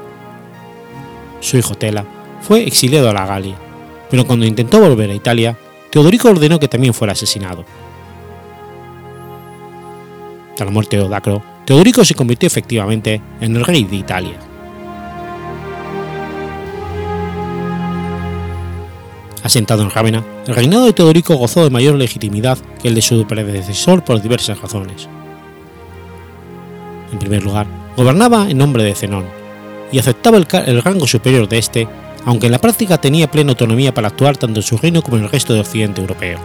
[1.40, 2.06] Su hijo Tela
[2.42, 3.56] fue exiliado a la Galia,
[4.10, 5.58] pero cuando intentó volver a Italia,
[5.90, 7.66] Teodorico ordenó que también fuera asesinado.
[10.56, 14.40] Tras la muerte de Odacro, Teodorico se convirtió efectivamente en el rey de Italia.
[19.44, 23.28] Asentado en Rávena, el reinado de Teodorico gozó de mayor legitimidad que el de su
[23.28, 25.08] predecesor por diversas razones.
[27.16, 29.24] En primer lugar, gobernaba en nombre de Zenón,
[29.90, 31.88] y aceptaba el, rango superior de éste,
[32.26, 35.24] aunque en la práctica tenía plena autonomía para actuar tanto en su reino como en
[35.24, 36.38] el resto del occidente europeo.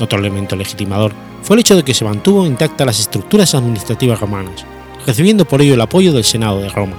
[0.00, 1.12] Otro elemento legitimador
[1.42, 4.64] fue el hecho de que se mantuvo intactas las estructuras administrativas romanas,
[5.06, 6.96] recibiendo por ello el apoyo del Senado de Roma.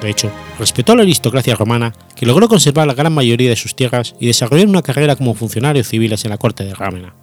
[0.00, 3.76] De hecho, respetó a la aristocracia romana, que logró conservar la gran mayoría de sus
[3.76, 7.14] tierras y desarrollar una carrera como funcionarios civiles en la corte de Rámena.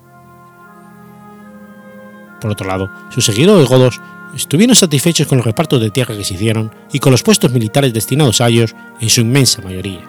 [2.42, 4.02] Por otro lado, sus seguidores godos
[4.36, 7.94] estuvieron satisfechos con los repartos de tierra que se hicieron y con los puestos militares
[7.94, 10.02] destinados a ellos en su inmensa mayoría.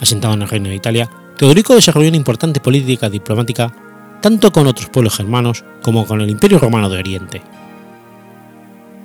[0.00, 3.72] Asentado en el Reino de Italia, Teodorico desarrolló una importante política diplomática
[4.20, 7.42] tanto con otros pueblos germanos como con el Imperio Romano de Oriente.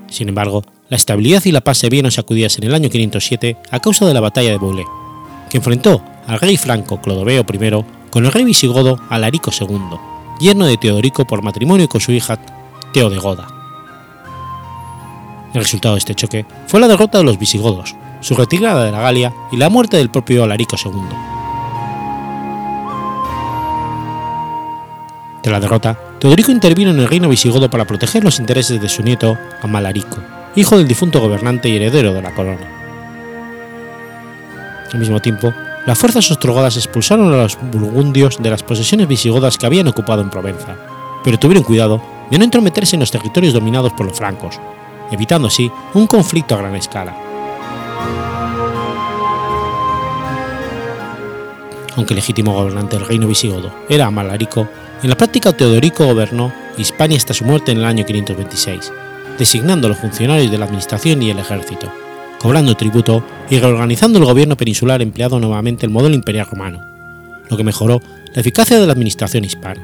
[0.10, 3.80] Sin embargo, la estabilidad y la paz se vieron sacudidas en el año 507 a
[3.80, 4.86] causa de la batalla de Boulé,
[5.50, 9.98] que enfrentó al rey franco Clodoveo I con el rey visigodo Alarico II,
[10.40, 12.38] yerno de Teodorico por matrimonio con su hija
[12.94, 13.48] Teodegoda.
[15.52, 19.02] El resultado de este choque fue la derrota de los visigodos, su retirada de la
[19.02, 20.92] Galia y la muerte del propio Alarico II.
[25.42, 29.02] Tras la derrota, Teodorico intervino en el reino visigodo para proteger los intereses de su
[29.02, 30.18] nieto Amalarico,
[30.56, 32.70] hijo del difunto gobernante y heredero de la corona.
[34.94, 35.52] Al mismo tiempo,
[35.86, 40.30] las fuerzas ostrogodas expulsaron a los burgundios de las posesiones visigodas que habían ocupado en
[40.30, 40.78] Provenza,
[41.24, 44.60] pero tuvieron cuidado de no entrometerse en los territorios dominados por los francos,
[45.12, 47.16] evitando así un conflicto a gran escala.
[51.96, 54.68] Aunque el legítimo gobernante del reino visigodo era Amalarico,
[55.04, 58.92] en la práctica Teodorico gobernó Hispania hasta su muerte en el año 526,
[59.38, 61.92] designando a los funcionarios de la administración y el ejército,
[62.44, 66.82] cobrando tributo y reorganizando el gobierno peninsular empleado nuevamente el modelo imperial romano,
[67.50, 68.02] lo que mejoró
[68.34, 69.82] la eficacia de la administración hispana.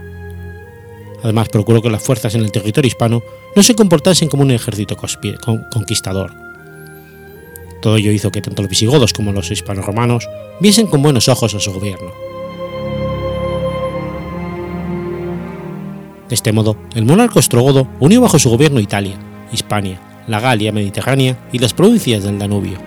[1.24, 3.24] Además, procuró que las fuerzas en el territorio hispano
[3.56, 4.98] no se comportasen como un ejército
[5.72, 6.34] conquistador.
[7.82, 10.28] Todo ello hizo que tanto los visigodos como los hispano-romanos
[10.60, 12.12] viesen con buenos ojos a su gobierno.
[16.28, 19.16] De este modo, el monarca ostrogodo unió bajo su gobierno Italia,
[19.54, 22.78] Hispania, la Galia mediterránea y las provincias del Danubio.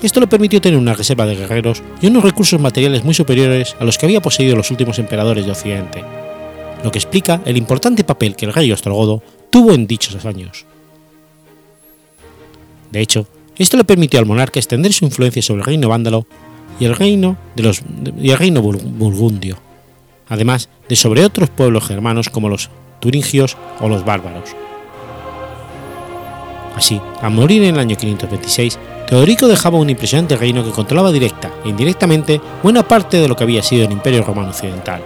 [0.00, 3.84] Esto le permitió tener una reserva de guerreros y unos recursos materiales muy superiores a
[3.84, 6.04] los que había poseído los últimos emperadores de Occidente,
[6.82, 10.66] lo que explica el importante papel que el rey ostrogodo tuvo en dichos años.
[12.90, 13.26] De hecho,
[13.56, 16.26] esto le permitió al monarca extender su influencia sobre el reino vándalo
[16.78, 17.82] y el reino, de los,
[18.20, 19.58] y el reino burgundio,
[20.28, 22.70] además de sobre otros pueblos germanos como los
[23.00, 24.54] turingios o los bárbaros.
[26.74, 31.50] Así, al morir en el año 526, Teodorico dejaba un impresionante reino que controlaba directa
[31.64, 35.02] e indirectamente buena parte de lo que había sido el Imperio Romano Occidental.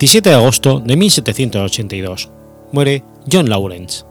[0.00, 2.30] 27 de agosto de 1782.
[2.72, 4.02] Muere John Lawrence.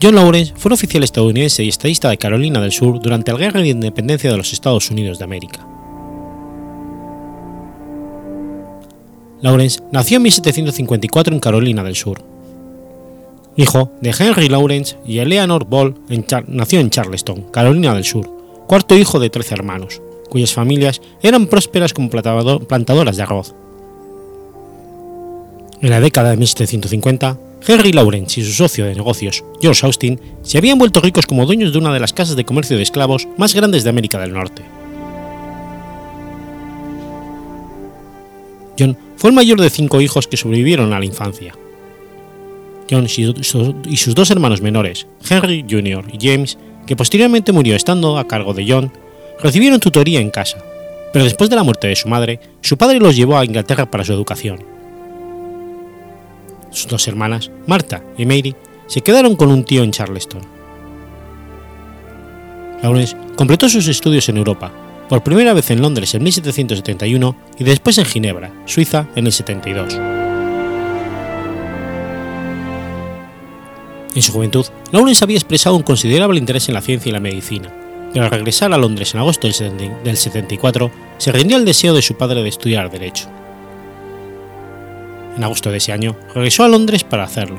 [0.00, 3.62] John Lawrence fue un oficial estadounidense y estadista de Carolina del Sur durante la Guerra
[3.62, 5.66] de Independencia de los Estados Unidos de América.
[9.40, 12.22] Lawrence nació en 1754 en Carolina del Sur.
[13.56, 15.96] Hijo de Henry Lawrence y Eleanor Ball,
[16.46, 18.30] nació en Charleston, Carolina del Sur,
[18.68, 23.54] cuarto hijo de 13 hermanos, cuyas familias eran prósperas como plantadoras de arroz.
[25.80, 30.58] En la década de 1750, Henry Lawrence y su socio de negocios, George Austin, se
[30.58, 33.54] habían vuelto ricos como dueños de una de las casas de comercio de esclavos más
[33.54, 34.62] grandes de América del Norte.
[38.78, 41.54] John fue el mayor de cinco hijos que sobrevivieron a la infancia.
[42.90, 46.04] John y sus dos hermanos menores, Henry Jr.
[46.12, 48.92] y James, que posteriormente murió estando a cargo de John,
[49.40, 50.58] recibieron tutoría en casa,
[51.12, 54.04] pero después de la muerte de su madre, su padre los llevó a Inglaterra para
[54.04, 54.76] su educación
[56.76, 58.54] sus dos hermanas, Marta y Mary,
[58.86, 60.42] se quedaron con un tío en Charleston.
[62.82, 64.70] Lawrence completó sus estudios en Europa,
[65.08, 69.98] por primera vez en Londres en 1771 y después en Ginebra, Suiza, en el 72.
[74.14, 77.72] En su juventud, Lawrence había expresado un considerable interés en la ciencia y la medicina,
[78.16, 82.14] pero al regresar a Londres en agosto del 74, se rindió al deseo de su
[82.14, 83.28] padre de estudiar Derecho
[85.36, 87.58] en agosto de ese año, regresó a Londres para hacerlo.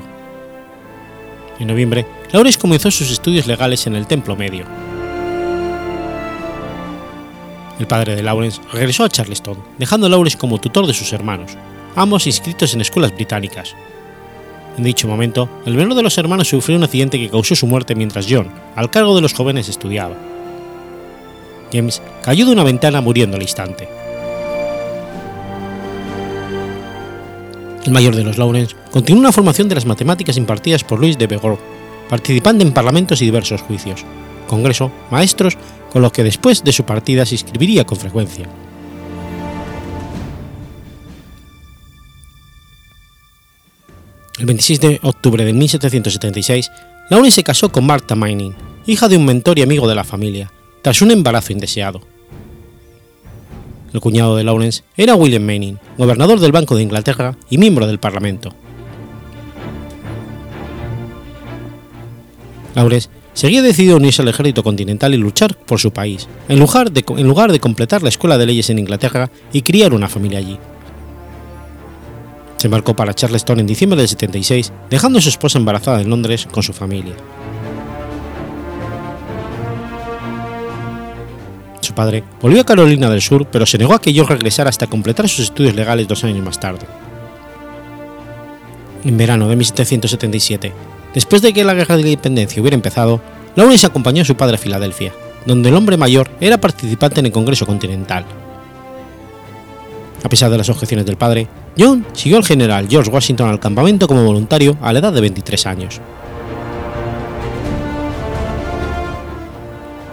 [1.60, 4.64] En noviembre, Lawrence comenzó sus estudios legales en el Templo Medio.
[7.78, 11.52] El padre de Lawrence regresó a Charleston, dejando a Lawrence como tutor de sus hermanos,
[11.94, 13.76] ambos inscritos en escuelas británicas.
[14.76, 17.94] En dicho momento, el menor de los hermanos sufrió un accidente que causó su muerte
[17.94, 20.16] mientras John, al cargo de los jóvenes, estudiaba.
[21.72, 23.88] James cayó de una ventana muriendo al instante.
[27.88, 31.26] el mayor de los Lawrence, continuó una formación de las matemáticas impartidas por Louis de
[31.26, 31.58] Begor,
[32.08, 34.04] participando en parlamentos y diversos juicios,
[34.46, 35.56] congreso, maestros,
[35.90, 38.48] con los que después de su partida se inscribiría con frecuencia.
[44.38, 46.70] El 26 de octubre de 1776,
[47.10, 48.54] Lawrence se casó con Martha Mining,
[48.86, 50.52] hija de un mentor y amigo de la familia,
[50.82, 52.00] tras un embarazo indeseado.
[53.92, 57.98] El cuñado de Lawrence era William Manning, gobernador del Banco de Inglaterra y miembro del
[57.98, 58.54] Parlamento.
[62.74, 66.92] Lawrence seguía decidido a unirse al ejército continental y luchar por su país, en lugar,
[66.92, 70.38] de, en lugar de completar la escuela de leyes en Inglaterra y criar una familia
[70.38, 70.58] allí.
[72.58, 76.48] Se embarcó para Charleston en diciembre del 76, dejando a su esposa embarazada en Londres
[76.50, 77.14] con su familia.
[81.98, 85.28] Padre volvió a Carolina del Sur, pero se negó a que yo regresara hasta completar
[85.28, 86.86] sus estudios legales dos años más tarde.
[89.04, 90.72] En verano de 1777,
[91.12, 93.20] después de que la Guerra de la Independencia hubiera empezado,
[93.56, 95.12] Lawrence acompañó a su padre a Filadelfia,
[95.44, 98.24] donde el hombre mayor era participante en el Congreso Continental.
[100.22, 104.06] A pesar de las objeciones del padre, John siguió al general George Washington al campamento
[104.06, 106.00] como voluntario a la edad de 23 años.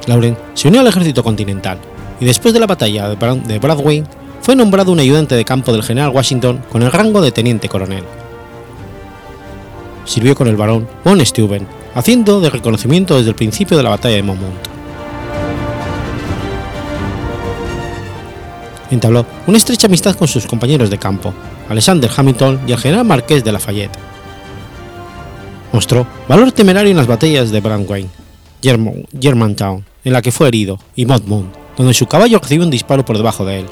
[0.08, 1.80] Lauren se unió al ejército continental
[2.20, 4.04] y después de la batalla de Broadway
[4.42, 8.04] fue nombrado un ayudante de campo del general Washington con el rango de teniente coronel.
[10.06, 14.16] Sirvió con el barón von Steuben, haciendo de reconocimiento desde el principio de la batalla
[14.16, 14.54] de Monmouth.
[18.92, 21.34] Entabló una estrecha amistad con sus compañeros de campo,
[21.68, 23.98] Alexander Hamilton y el general Marqués de Lafayette.
[25.74, 28.10] Mostró valor temerario en las batallas de Brandywine,
[29.20, 31.48] Germantown en la que fue herido, y Monmouth,
[31.78, 33.66] donde su caballo recibió un disparo por debajo de él.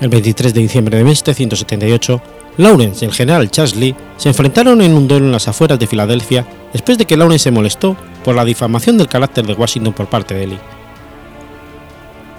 [0.00, 2.20] El 23 de diciembre de 1778,
[2.58, 5.86] Lawrence y el general Charles Lee se enfrentaron en un duelo en las afueras de
[5.86, 10.06] Filadelfia después de que Lawrence se molestó por la difamación del carácter de Washington por
[10.06, 10.58] parte de Lee.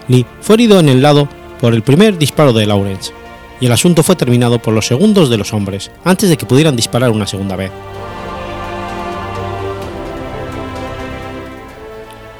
[0.07, 1.27] Lee fue herido en el lado
[1.59, 3.11] por el primer disparo de Lawrence,
[3.59, 6.75] y el asunto fue terminado por los segundos de los hombres, antes de que pudieran
[6.75, 7.71] disparar una segunda vez.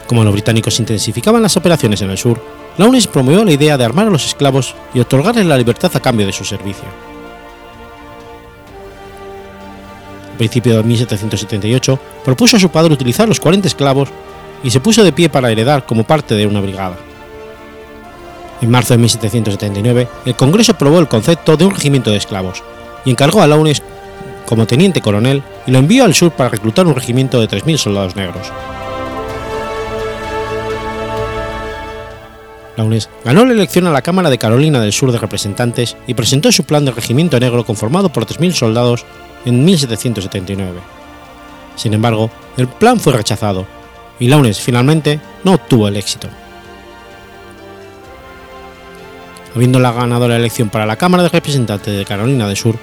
[0.08, 2.42] Como los británicos intensificaban las operaciones en el sur,
[2.78, 6.28] Lawrence promovió la idea de armar a los esclavos y otorgarles la libertad a cambio
[6.28, 6.86] de su servicio.
[10.34, 14.10] A principios de 1778 propuso a su padre utilizar los 40 esclavos
[14.64, 16.98] y se puso de pie para heredar como parte de una brigada.
[18.62, 22.64] En marzo de 1779, el Congreso aprobó el concepto de un regimiento de esclavos
[23.06, 23.82] y encargó a Lawrence
[24.46, 28.16] como teniente coronel y lo envió al sur para reclutar un regimiento de 3.000 soldados
[28.16, 28.52] negros.
[32.78, 36.52] Lawrence ganó la elección a la Cámara de Carolina del Sur de Representantes y presentó
[36.52, 39.06] su plan de regimiento negro conformado por 3.000 soldados
[39.46, 40.80] en 1779.
[41.76, 43.66] Sin embargo, el plan fue rechazado
[44.20, 46.28] y Lawrence finalmente no obtuvo el éxito.
[49.56, 52.76] Habiéndola ganado la elección para la Cámara de Representantes de Carolina del Sur,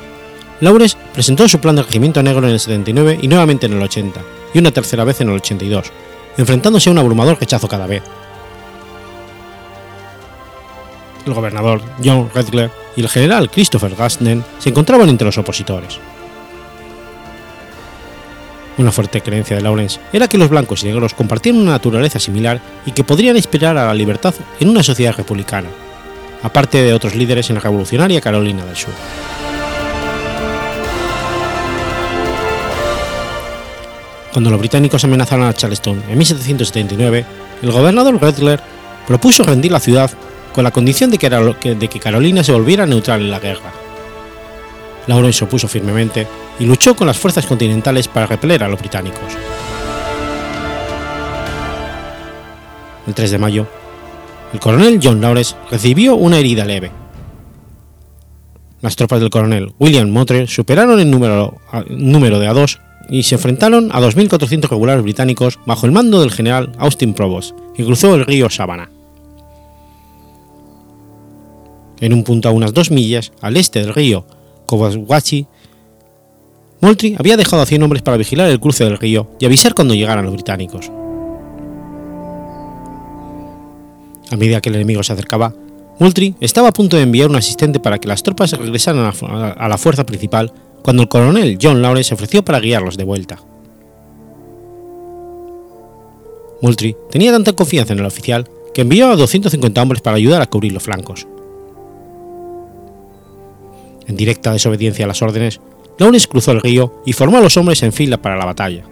[0.61, 4.20] Lawrence presentó su plan de regimiento negro en el 79 y nuevamente en el 80,
[4.55, 5.93] y una tercera vez en el 82,
[6.38, 8.03] enfrentándose a un abrumador rechazo cada vez.
[11.27, 15.99] El gobernador John Redler y el general Christopher Gasten se encontraban entre los opositores.
[18.79, 22.61] Una fuerte creencia de Lawrence era que los blancos y negros compartían una naturaleza similar
[22.87, 25.68] y que podrían inspirar a la libertad en una sociedad republicana,
[26.43, 28.95] aparte de otros líderes en la revolucionaria Carolina del Sur.
[34.33, 37.25] Cuando los británicos amenazaron a Charleston en 1779,
[37.61, 38.61] el gobernador Redler
[39.07, 40.11] propuso rendir la ciudad
[40.53, 43.72] con la condición de que, Carolina se volviera neutral en la guerra.
[45.07, 46.26] Lawrence se opuso firmemente
[46.59, 49.20] y luchó con las fuerzas continentales para repeler a los británicos.
[53.07, 53.66] El 3 de mayo,
[54.53, 56.92] el coronel John Lawrence recibió una herida leve.
[58.80, 64.00] Las tropas del coronel William Motre superaron el número, de A2 y se enfrentaron a
[64.00, 69.01] 2.400 regulares británicos bajo el mando del general Austin Provost, que cruzó el río Savannah.
[72.03, 74.26] En un punto a unas dos millas al este del río
[74.66, 75.46] Kowaswachi,
[76.80, 79.94] Moultrie había dejado a 100 hombres para vigilar el cruce del río y avisar cuando
[79.94, 80.90] llegaran los británicos.
[84.32, 85.55] A medida que el enemigo se acercaba,
[86.00, 89.12] Moultrie estaba a punto de enviar un asistente para que las tropas regresaran
[89.57, 93.38] a la fuerza principal cuando el coronel John Lawrence se ofreció para guiarlos de vuelta.
[96.62, 100.46] Moultrie tenía tanta confianza en el oficial que envió a 250 hombres para ayudar a
[100.46, 101.28] cubrir los flancos.
[104.07, 105.61] En directa desobediencia a las órdenes,
[105.98, 108.84] Lawrence cruzó el río y formó a los hombres en fila para la batalla.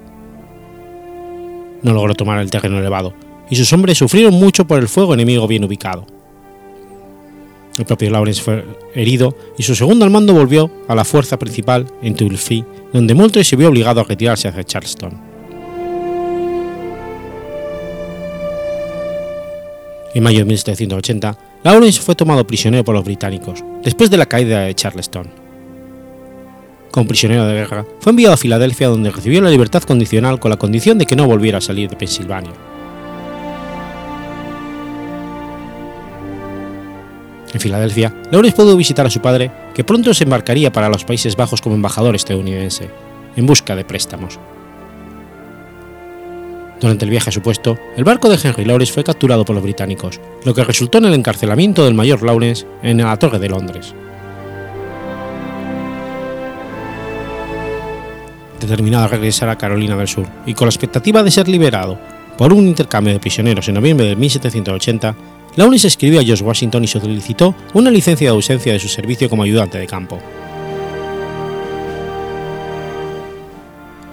[1.83, 3.15] No logró tomar el terreno elevado,
[3.49, 6.07] y sus hombres sufrieron mucho por el fuego enemigo bien ubicado.
[7.79, 11.87] El propio Lawrence fue herido y su segundo al mando volvió a la fuerza principal
[12.03, 15.31] en Tulfi, donde Moultrie se vio obligado a retirarse hacia Charleston.
[20.13, 24.61] En mayo de 1780, Lawrence fue tomado prisionero por los británicos, después de la caída
[24.61, 25.29] de Charleston.
[26.91, 30.57] Como prisionero de guerra, fue enviado a Filadelfia donde recibió la libertad condicional con la
[30.57, 32.53] condición de que no volviera a salir de Pensilvania.
[37.53, 41.37] En Filadelfia, Lawrence pudo visitar a su padre, que pronto se embarcaría para los Países
[41.37, 42.89] Bajos como embajador estadounidense,
[43.37, 44.39] en busca de préstamos.
[46.81, 49.63] Durante el viaje a su puesto, el barco de Henry Lawrence fue capturado por los
[49.63, 53.95] británicos, lo que resultó en el encarcelamiento del mayor Lawrence en la Torre de Londres.
[58.59, 61.99] Determinado a regresar a Carolina del Sur y con la expectativa de ser liberado
[62.39, 65.15] por un intercambio de prisioneros en noviembre de 1780,
[65.57, 69.43] Lawrence escribió a George Washington y solicitó una licencia de ausencia de su servicio como
[69.43, 70.19] ayudante de campo.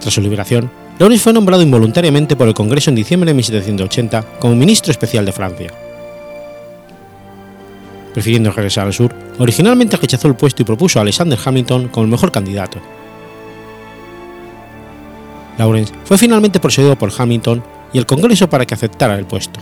[0.00, 4.56] Tras su liberación, Lawrence fue nombrado involuntariamente por el Congreso en diciembre de 1780 como
[4.56, 5.72] ministro especial de Francia.
[8.12, 12.10] Prefiriendo regresar al sur, originalmente rechazó el puesto y propuso a Alexander Hamilton como el
[12.10, 12.80] mejor candidato.
[15.56, 19.60] Lawrence fue finalmente procedido por Hamilton y el Congreso para que aceptara el puesto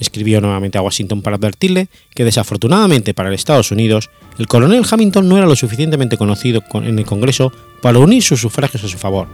[0.00, 5.36] escribió nuevamente a Washington para advertirle que desafortunadamente para Estados Unidos, el coronel Hamilton no
[5.36, 9.28] era lo suficientemente conocido en el Congreso para unir sus sufragios a su favor,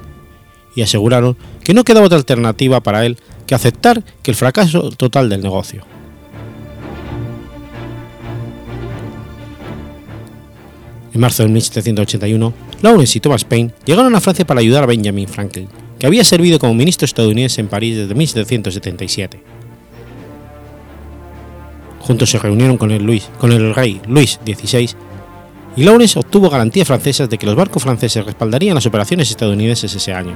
[0.75, 5.29] y aseguraron que no quedaba otra alternativa para él que aceptar que el fracaso total
[5.29, 5.85] del negocio.
[11.15, 12.53] En marzo de 1781,
[12.83, 16.59] Lawrence y Thomas Paine llegaron a Francia para ayudar a Benjamin Franklin, que había servido
[16.59, 19.56] como ministro estadounidense en París desde 1777
[22.07, 24.91] Juntos se reunieron con el, Luis, con el rey Luis XVI
[25.77, 30.15] y Lawrence obtuvo garantías francesas de que los barcos franceses respaldarían las operaciones estadounidenses ese
[30.15, 30.35] año.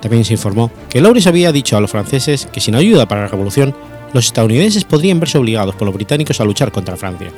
[0.00, 3.28] También se informó que Lawrence había dicho a los franceses que sin ayuda para la
[3.28, 3.74] revolución,
[4.12, 7.32] los estadounidenses podrían verse obligados por los británicos a luchar contra Francia.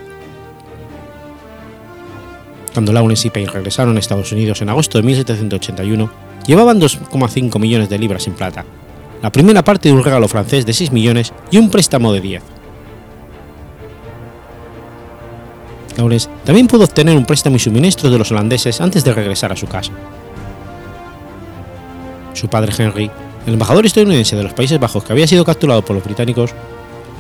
[2.75, 6.11] Cuando Lawrence y Payne regresaron a Estados Unidos en agosto de 1781,
[6.47, 8.65] llevaban 2,5 millones de libras en plata,
[9.23, 12.43] la primera parte de un regalo francés de 6 millones y un préstamo de 10.
[15.97, 19.57] Lawrence también pudo obtener un préstamo y suministros de los holandeses antes de regresar a
[19.57, 19.93] su casa.
[22.35, 23.11] Su padre Henry
[23.49, 26.51] el embajador estadounidense de los Países Bajos que había sido capturado por los británicos,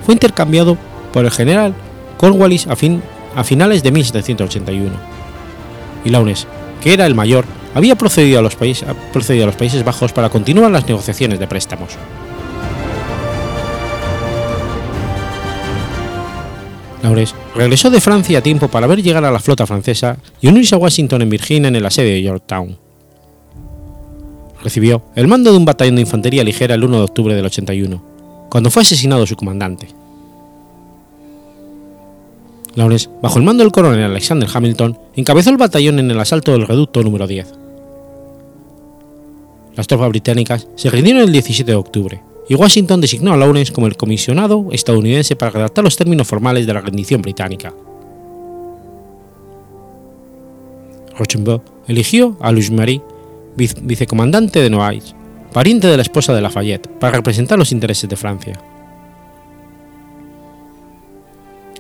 [0.05, 0.77] fue intercambiado
[1.11, 1.73] por el general
[2.19, 3.03] Cornwallis a, fin,
[3.35, 4.91] a finales de 1781.
[6.05, 6.47] Y Lawrence,
[6.83, 7.47] que era el mayor,
[7.79, 11.47] había procedido a, los países, procedido a los Países Bajos para continuar las negociaciones de
[11.47, 11.91] préstamos.
[17.05, 20.75] Lawrence regresó de Francia a tiempo para ver llegar a la flota francesa y unirse
[20.75, 22.77] a Washington en Virginia en el asedio de Yorktown.
[24.61, 28.03] Recibió el mando de un batallón de infantería ligera el 1 de octubre del 81,
[28.51, 29.87] cuando fue asesinado su comandante.
[32.75, 36.67] Lawrence, bajo el mando del coronel Alexander Hamilton, encabezó el batallón en el asalto del
[36.67, 37.68] reducto número 10.
[39.79, 43.87] Las tropas británicas se rindieron el 17 de octubre, y Washington designó a Lawrence como
[43.87, 47.73] el comisionado estadounidense para redactar los términos formales de la rendición británica.
[51.17, 53.01] Rochambeau eligió a Louis Marie,
[53.55, 55.15] vicecomandante de Noailles,
[55.53, 58.61] pariente de la esposa de Lafayette, para representar los intereses de Francia.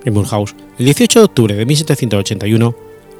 [0.04, 2.74] En Mulhouse, el 18 de octubre de 1781,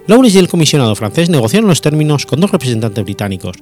[0.07, 3.57] Lawrence y el comisionado francés negociaron los términos con dos representantes británicos,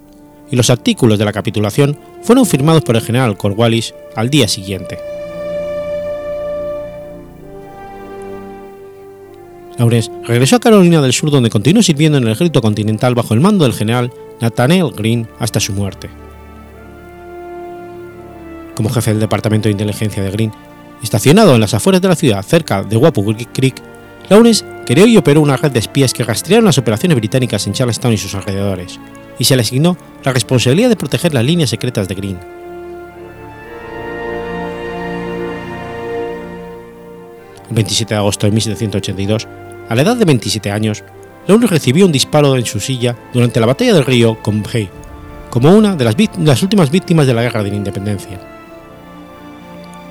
[0.51, 4.99] y los artículos de la capitulación fueron firmados por el general Cornwallis al día siguiente.
[9.78, 13.40] Lawrence regresó a Carolina del Sur donde continuó sirviendo en el ejército continental bajo el
[13.40, 16.09] mando del general Nathaniel Greene hasta su muerte.
[18.74, 20.53] Como jefe del Departamento de Inteligencia de Greene,
[21.03, 23.82] estacionado en las afueras de la ciudad cerca de Wappo Creek,
[24.28, 28.14] Lawrence creó y operó una red de espías que rastrearon las operaciones británicas en Charlestown
[28.14, 28.99] y sus alrededores,
[29.39, 32.41] y se le asignó la responsabilidad de proteger las líneas secretas de Greene.
[37.68, 39.49] El 27 de agosto de 1782,
[39.89, 41.03] a la edad de 27 años,
[41.47, 44.89] Lawrence recibió un disparo en su silla durante la batalla del río Combray,
[45.51, 48.41] como una de las, las, últimas víctimas de la Guerra de la Independencia.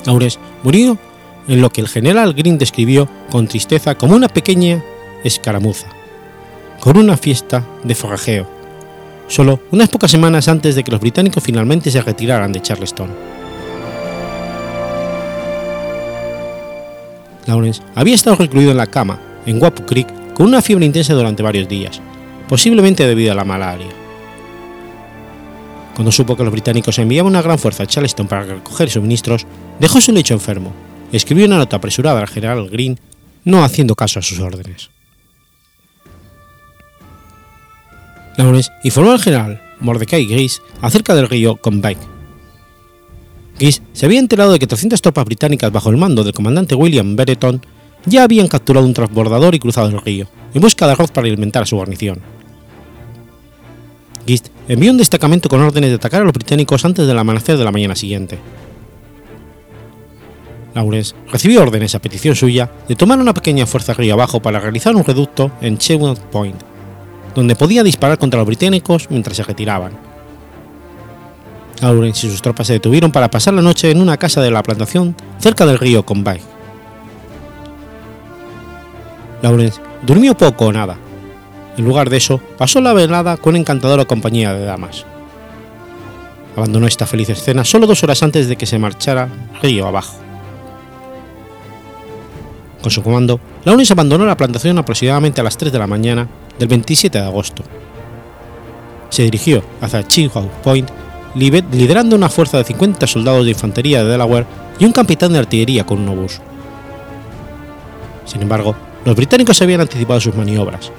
[0.06, 0.98] Lawrence murió
[1.48, 4.84] en lo que el general Greene describió con tristeza como una pequeña
[5.24, 5.88] escaramuza,
[6.80, 8.50] con una fiesta de forrajeo,
[9.28, 13.10] solo unas pocas semanas antes de que los británicos finalmente se retiraran de Charleston.
[17.46, 21.44] Lawrence había estado recluido en la cama, en Wappo Creek, con una fiebre intensa durante
[21.44, 22.02] varios días,
[22.48, 23.88] posiblemente debido a la malaria.
[25.94, 29.46] Cuando supo que los británicos enviaban una gran fuerza a Charleston para recoger suministros,
[29.80, 30.74] dejó su lecho enfermo
[31.12, 32.98] y escribió una nota apresurada al general Greene,
[33.46, 34.90] no haciendo caso a sus órdenes.
[38.38, 41.98] Lawrence informó al general Mordecai Gris acerca del río Combine.
[43.58, 47.16] Gris se había enterado de que 300 tropas británicas bajo el mando del comandante William
[47.16, 47.62] Brereton
[48.06, 51.64] ya habían capturado un transbordador y cruzado el río, en busca de arroz para alimentar
[51.64, 52.20] a su guarnición.
[54.28, 57.64] Gist envió un destacamento con órdenes de atacar a los británicos antes del amanecer de
[57.64, 58.40] la mañana siguiente.
[60.74, 64.96] Lawrence recibió órdenes a petición suya de tomar una pequeña fuerza río abajo para realizar
[64.96, 66.62] un reducto en Chewing Point,
[67.36, 69.92] donde podía disparar contra los británicos mientras se retiraban.
[71.82, 74.64] Lawrence y sus tropas se detuvieron para pasar la noche en una casa de la
[74.64, 76.40] plantación cerca del río Combay.
[79.42, 80.98] Lawrence durmió poco o nada.
[81.78, 85.06] En lugar de eso, pasó la velada con encantadora compañía de damas.
[86.56, 89.28] Abandonó esta feliz escena solo dos horas antes de que se marchara
[89.62, 90.16] río abajo.
[92.82, 96.28] Con su comando, Lawrence abandonó la plantación aproximadamente a las 3 de la mañana
[96.60, 97.64] del 27 de agosto.
[99.10, 100.88] Se dirigió hacia Chinghow Point,
[101.34, 104.46] liderando una fuerza de 50 soldados de infantería de Delaware
[104.78, 106.40] y un capitán de artillería con un obús.
[108.26, 110.92] Sin embargo, los británicos habían anticipado sus maniobras.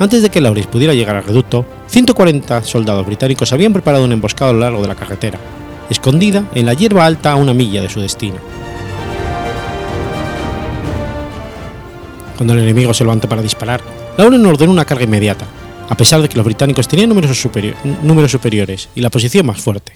[0.00, 4.50] Antes de que Lawrence pudiera llegar al reducto, 140 soldados británicos habían preparado un emboscado
[4.50, 5.38] a lo largo de la carretera,
[5.88, 8.36] escondida en la hierba alta a una milla de su destino.
[12.38, 13.80] Cuando el enemigo se levantó para disparar,
[14.16, 15.44] Lawrence ordenó una carga inmediata,
[15.88, 19.92] a pesar de que los británicos tenían números superiores y la posición más fuerte.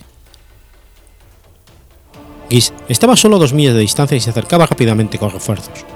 [2.51, 5.87] Guise estaba solo a dos millas de distancia y se acercaba rápidamente con refuerzos.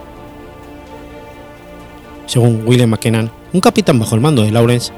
[2.26, 4.92] Según William McKennan, un capitán bajo el mando de Lawrence,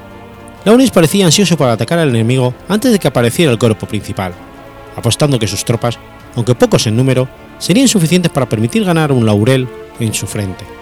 [0.66, 4.34] Lawrence parecía ansioso para atacar al enemigo antes de que apareciera el cuerpo principal,
[4.96, 5.98] apostando que sus tropas,
[6.36, 7.26] aunque pocos en número,
[7.58, 9.66] serían suficientes para permitir ganar un laurel
[9.98, 10.77] en su frente.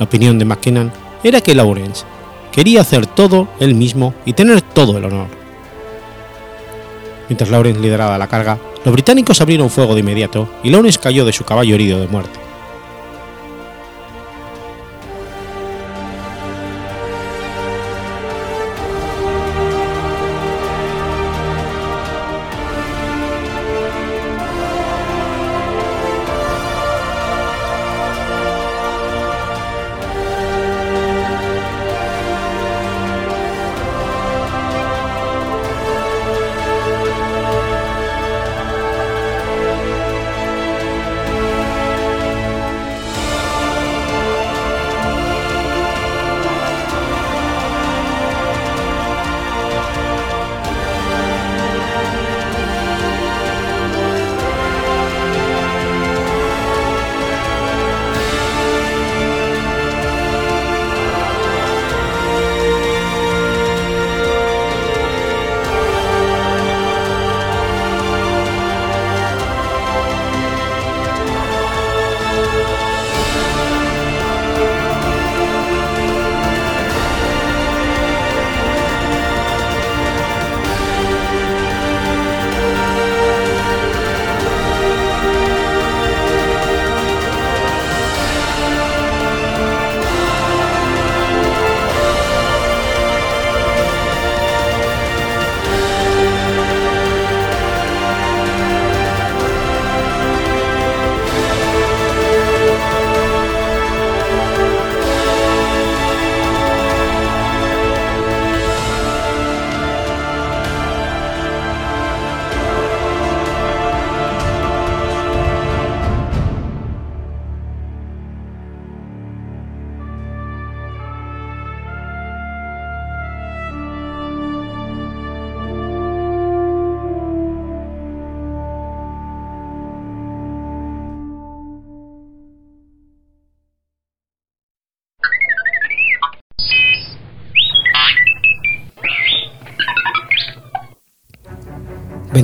[0.00, 0.90] La opinión de McKennan
[1.22, 2.06] era que Lawrence
[2.50, 5.28] quería hacer todo él mismo y tener todo el honor.
[7.28, 11.34] Mientras Lawrence lideraba la carga, los británicos abrieron fuego de inmediato y Lawrence cayó de
[11.34, 12.49] su caballo herido de muerte.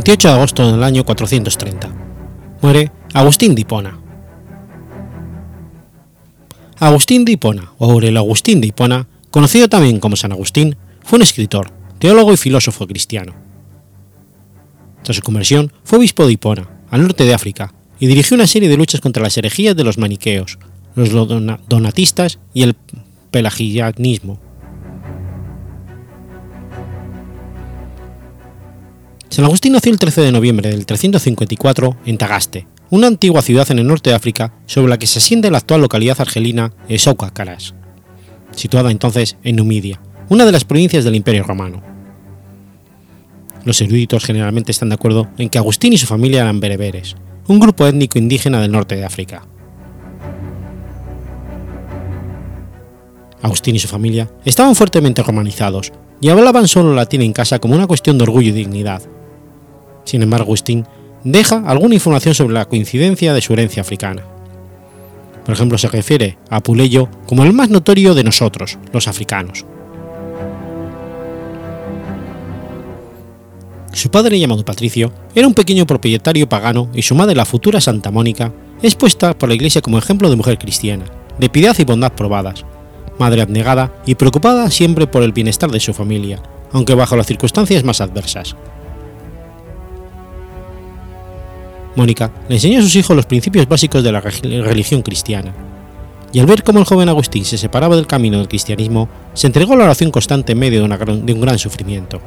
[0.07, 1.93] 28 de agosto del año 430.
[2.63, 3.99] Muere Agustín de Hipona.
[6.79, 11.25] Agustín de Hipona, o Aurelio Agustín de Hipona, conocido también como San Agustín, fue un
[11.25, 13.35] escritor, teólogo y filósofo cristiano.
[15.03, 18.69] Tras su conversión, fue obispo de Hipona, al norte de África, y dirigió una serie
[18.69, 20.61] de luchas contra las herejías de los maniqueos,
[20.95, 21.11] los
[21.69, 22.77] donatistas y el
[23.33, 24.39] pelagianismo.
[29.37, 33.79] San Agustín nació el 13 de noviembre del 354 en Tagaste, una antigua ciudad en
[33.79, 37.75] el norte de África sobre la que se asienta la actual localidad argelina Esouca Caras,
[38.53, 41.83] situada entonces en Numidia, una de las provincias del Imperio Romano.
[43.67, 47.15] Los eruditos generalmente están de acuerdo en que Agustín y su familia eran bereberes,
[47.47, 49.47] un grupo étnico indígena del norte de África.
[53.43, 57.87] Agustín y su familia estaban fuertemente romanizados y hablaban solo latín en casa como una
[57.87, 59.03] cuestión de orgullo y dignidad.
[60.07, 60.87] Sin embargo, Agustín
[61.25, 64.23] deja alguna información sobre la coincidencia de su herencia africana.
[65.45, 69.67] Por ejemplo, se refiere a Puleyo como el más notorio de nosotros, los africanos.
[73.93, 78.11] Su padre, llamado Patricio, era un pequeño propietario pagano y su madre, la futura Santa
[78.11, 78.53] Mónica,
[78.83, 81.07] es puesta por la Iglesia como ejemplo de mujer cristiana,
[81.39, 82.65] de piedad y bondad probadas,
[83.19, 86.43] madre abnegada y preocupada siempre por el bienestar de su familia,
[86.73, 88.55] aunque bajo las circunstancias más adversas.
[91.97, 95.53] Mónica le enseñó a sus hijos los principios básicos de la religión cristiana,
[96.33, 99.73] y al ver cómo el joven Agustín se separaba del camino del cristianismo, se entregó
[99.73, 102.21] a la oración constante en medio de, un gran sufrimiento.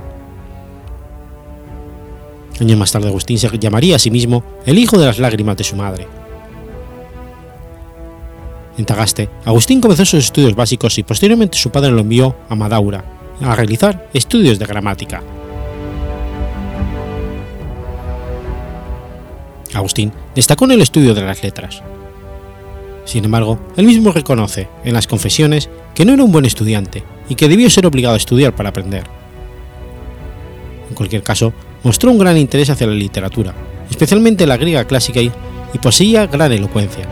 [2.59, 5.63] Años más tarde Agustín se llamaría a sí mismo el hijo de las lágrimas de
[5.63, 6.07] su madre.
[8.77, 13.03] En Tagaste, Agustín comenzó sus estudios básicos y posteriormente su padre lo envió a Madaura
[13.41, 15.21] a realizar estudios de gramática.
[19.73, 21.81] Agustín destacó en el estudio de las letras.
[23.05, 27.35] Sin embargo, él mismo reconoce en las confesiones que no era un buen estudiante y
[27.35, 29.03] que debió ser obligado a estudiar para aprender.
[30.89, 31.53] En cualquier caso,
[31.83, 33.53] mostró un gran interés hacia la literatura,
[33.89, 35.31] especialmente la griega clásica y,
[35.81, 37.05] poseía gran elocuencia.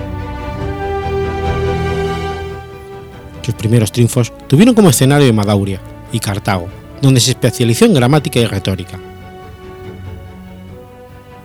[3.41, 5.80] Sus primeros triunfos tuvieron como escenario Madauria
[6.12, 6.68] y Cartago,
[7.01, 8.99] donde se especializó en gramática y retórica.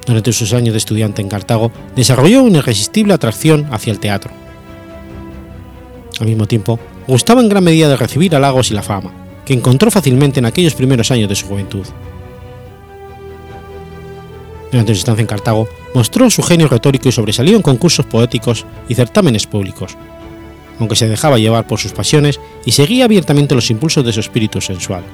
[0.07, 4.33] Durante sus años de estudiante en Cartago, desarrolló una irresistible atracción hacia el teatro.
[6.21, 9.13] Al mismo tiempo, gustaba en gran medida de recibir halagos y la fama,
[9.45, 11.87] que encontró fácilmente en aquellos primeros años de su juventud.
[14.71, 18.95] Durante su estancia en Cartago, mostró su genio retórico y sobresalió en concursos poéticos y
[18.95, 19.97] certámenes públicos,
[20.79, 24.61] aunque se dejaba llevar por sus pasiones y seguía abiertamente los impulsos de su espíritu
[24.61, 25.05] sensual.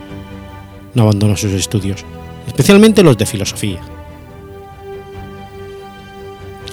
[0.94, 2.04] No abandonó sus estudios,
[2.46, 3.80] especialmente los de filosofía.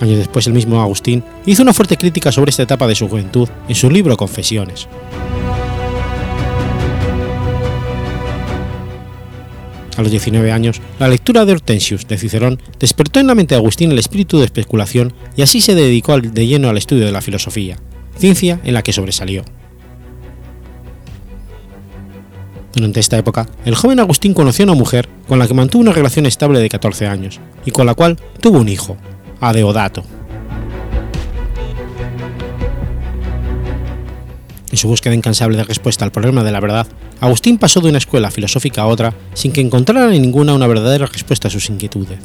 [0.02, 3.48] Años después el mismo Agustín hizo una fuerte crítica sobre esta etapa de su juventud
[3.68, 4.88] en su libro Confesiones.
[9.96, 13.60] A los 19 años, la lectura de Hortensius de Cicerón despertó en la mente de
[13.60, 17.22] Agustín el espíritu de especulación y así se dedicó de lleno al estudio de la
[17.22, 17.78] filosofía,
[18.18, 19.46] ciencia en la que sobresalió.
[22.74, 25.94] Durante esta época, el joven Agustín conoció a una mujer con la que mantuvo una
[25.94, 28.98] relación estable de 14 años y con la cual tuvo un hijo,
[29.48, 30.04] Adeodato.
[34.72, 36.88] En su búsqueda incansable de respuesta al problema de la verdad,
[37.22, 41.06] Agustín pasó de una escuela filosófica a otra sin que encontrara en ninguna una verdadera
[41.06, 42.18] respuesta a sus inquietudes.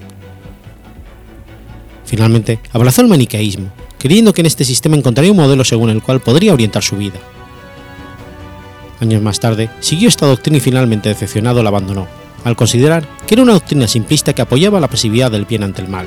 [2.06, 6.20] Finalmente, abrazó el maniqueísmo, creyendo que en este sistema encontraría un modelo según el cual
[6.20, 7.20] podría orientar su vida.
[8.98, 12.08] Años más tarde, siguió esta doctrina y finalmente decepcionado la abandonó,
[12.44, 15.88] al considerar que era una doctrina simplista que apoyaba la pasividad del bien ante el
[15.88, 16.06] mal.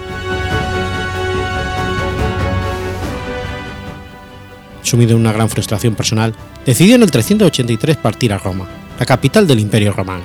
[4.83, 6.35] Sumido en una gran frustración personal,
[6.65, 8.67] decidió en el 383 partir a Roma,
[8.99, 10.23] la capital del Imperio Romano.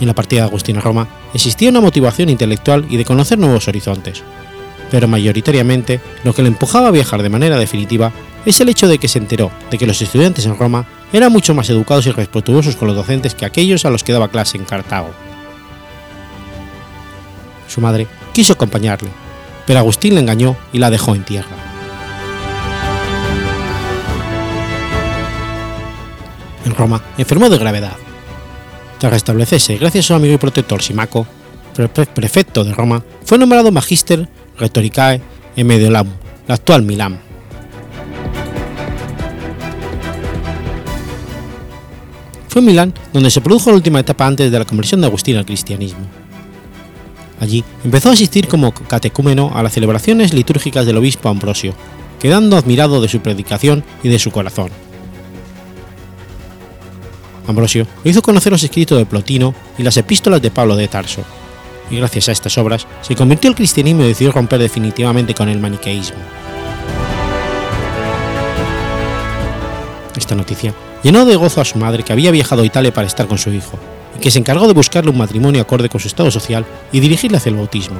[0.00, 3.68] En la partida de Agustín a Roma existía una motivación intelectual y de conocer nuevos
[3.68, 4.22] horizontes,
[4.90, 8.12] pero mayoritariamente lo que le empujaba a viajar de manera definitiva
[8.44, 11.54] es el hecho de que se enteró de que los estudiantes en Roma eran mucho
[11.54, 14.64] más educados y respetuosos con los docentes que aquellos a los que daba clase en
[14.64, 15.10] Cartago.
[17.68, 19.10] Su madre quiso acompañarle,
[19.66, 21.71] pero Agustín le engañó y la dejó en tierra.
[26.64, 27.96] En Roma, enfermó de gravedad.
[28.98, 31.26] Tras restablecerse gracias a su amigo y protector Simaco,
[32.14, 34.28] prefecto de Roma, fue nombrado Magister
[34.58, 35.20] Rhetoricae
[35.56, 36.12] en Mediolanum,
[36.46, 37.20] la actual Milán.
[42.48, 45.36] Fue en Milán donde se produjo la última etapa antes de la conversión de Agustín
[45.36, 46.06] al cristianismo.
[47.40, 51.74] Allí empezó a asistir como catecúmeno a las celebraciones litúrgicas del obispo Ambrosio,
[52.20, 54.70] quedando admirado de su predicación y de su corazón.
[57.46, 61.22] Ambrosio lo hizo conocer los escritos de Plotino y las epístolas de Pablo de Tarso,
[61.90, 65.58] y gracias a estas obras se convirtió al cristianismo y decidió romper definitivamente con el
[65.58, 66.18] maniqueísmo.
[70.16, 73.26] Esta noticia llenó de gozo a su madre que había viajado a Italia para estar
[73.26, 73.78] con su hijo,
[74.16, 77.38] y que se encargó de buscarle un matrimonio acorde con su estado social y dirigirle
[77.38, 77.96] hacia el bautismo.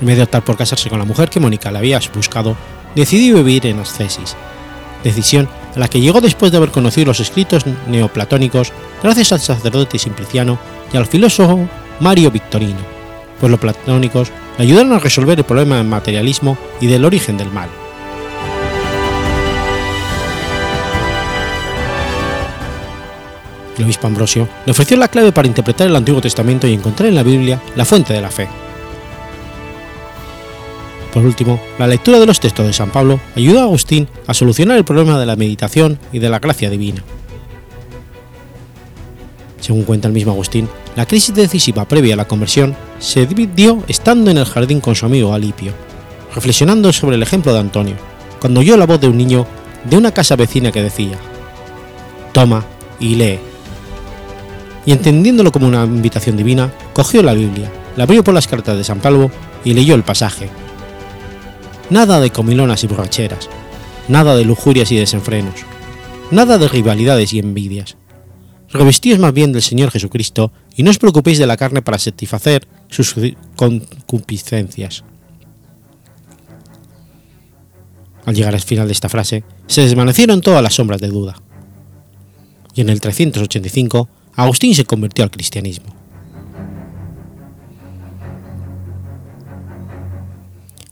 [0.00, 2.56] En vez de optar por casarse con la mujer que Mónica le había buscado,
[2.94, 4.36] decidió vivir en ascesis,
[5.04, 8.72] decisión a la que llegó después de haber conocido los escritos neoplatónicos
[9.02, 10.58] gracias al sacerdote Simpliciano
[10.92, 11.68] y al filósofo
[12.00, 12.80] Mario Victorino,
[13.40, 17.50] pues los platónicos le ayudaron a resolver el problema del materialismo y del origen del
[17.50, 17.68] mal.
[23.78, 27.14] El obispo Ambrosio le ofreció la clave para interpretar el Antiguo Testamento y encontrar en
[27.14, 28.48] la Biblia la fuente de la fe.
[31.12, 34.78] Por último, la lectura de los textos de San Pablo ayudó a Agustín a solucionar
[34.78, 37.04] el problema de la meditación y de la gracia divina.
[39.60, 44.30] Según cuenta el mismo Agustín, la crisis decisiva previa a la conversión se dio estando
[44.30, 45.72] en el jardín con su amigo Alipio,
[46.34, 47.94] reflexionando sobre el ejemplo de Antonio,
[48.40, 49.46] cuando oyó la voz de un niño
[49.84, 51.18] de una casa vecina que decía,
[52.32, 52.64] Toma
[52.98, 53.38] y lee.
[54.86, 58.84] Y entendiéndolo como una invitación divina, cogió la Biblia, la abrió por las cartas de
[58.84, 59.30] San Pablo
[59.62, 60.48] y leyó el pasaje.
[61.92, 63.50] Nada de comilonas y borracheras,
[64.08, 65.56] nada de lujurias y desenfrenos,
[66.30, 67.98] nada de rivalidades y envidias.
[68.70, 72.66] Revestíos más bien del Señor Jesucristo y no os preocupéis de la carne para satisfacer
[72.88, 73.14] sus
[73.56, 75.04] concupiscencias.
[78.24, 81.42] Al llegar al final de esta frase, se desvanecieron todas las sombras de duda.
[82.74, 86.01] Y en el 385, Agustín se convirtió al cristianismo.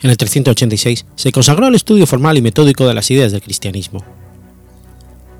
[0.02, 4.02] En el 386 se consagró al estudio formal y metódico de las ideas del cristianismo.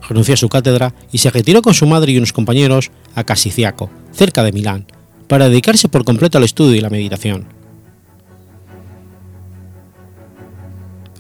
[0.07, 3.91] Renunció a su cátedra y se retiró con su madre y unos compañeros a Casiciaco,
[4.13, 4.87] cerca de Milán,
[5.29, 7.47] para dedicarse por completo al estudio y la meditación.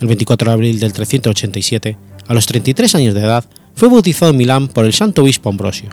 [0.00, 1.96] El 24 de abril del 387,
[2.26, 3.44] a los 33 años de edad,
[3.74, 5.88] fue bautizado en Milán por el santo obispo Ambrosio.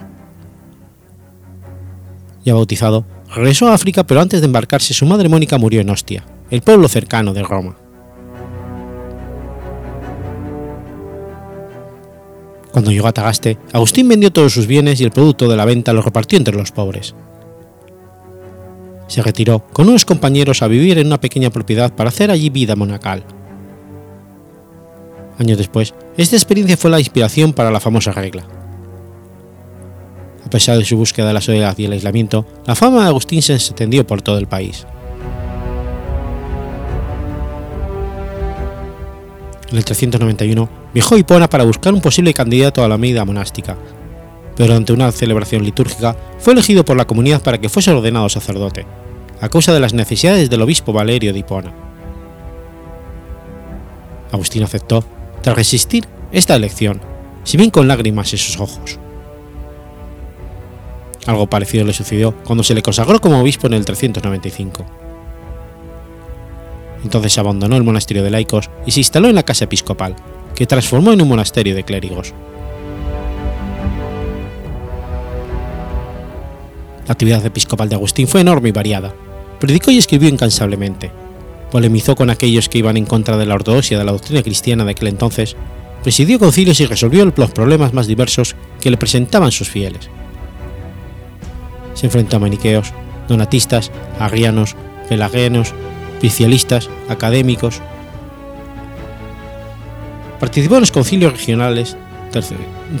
[2.44, 6.24] Ya bautizado, regresó a África, pero antes de embarcarse su madre Mónica murió en Ostia,
[6.50, 7.76] el pueblo cercano de Roma.
[12.72, 15.92] Cuando llegó a Tagaste, Agustín vendió todos sus bienes y el producto de la venta
[15.92, 17.14] lo repartió entre los pobres.
[19.08, 22.76] Se retiró con unos compañeros a vivir en una pequeña propiedad para hacer allí vida
[22.76, 23.24] monacal.
[25.38, 28.46] Años después, esta experiencia fue la inspiración para la famosa regla.
[30.44, 33.42] A pesar de su búsqueda de la soledad y el aislamiento, la fama de Agustín
[33.42, 34.86] se extendió por todo el país.
[39.70, 43.76] En el 391 viajó a Hipona para buscar un posible candidato a la medida monástica,
[44.56, 48.86] pero ante una celebración litúrgica fue elegido por la comunidad para que fuese ordenado sacerdote,
[49.40, 51.74] a causa de las necesidades del obispo Valerio de Hipona.
[54.32, 55.04] Agustín aceptó,
[55.42, 57.00] tras resistir esta elección,
[57.44, 58.98] si bien con lágrimas en sus ojos.
[61.26, 65.07] Algo parecido le sucedió cuando se le consagró como obispo en el 395.
[67.04, 70.16] Entonces abandonó el monasterio de laicos y se instaló en la casa episcopal,
[70.54, 72.34] que transformó en un monasterio de clérigos.
[77.06, 79.14] La actividad episcopal de Agustín fue enorme y variada.
[79.60, 81.10] Predicó y escribió incansablemente.
[81.70, 84.90] Polemizó con aquellos que iban en contra de la ortodoxia de la doctrina cristiana de
[84.90, 85.56] aquel entonces.
[86.02, 90.10] Presidió concilios y resolvió los problemas más diversos que le presentaban sus fieles.
[91.94, 92.92] Se enfrentó a maniqueos,
[93.26, 94.76] donatistas, agrianos,
[95.08, 95.74] pelagianos,
[96.18, 97.80] oficialistas, académicos.
[100.38, 101.96] Participó en los concilios regionales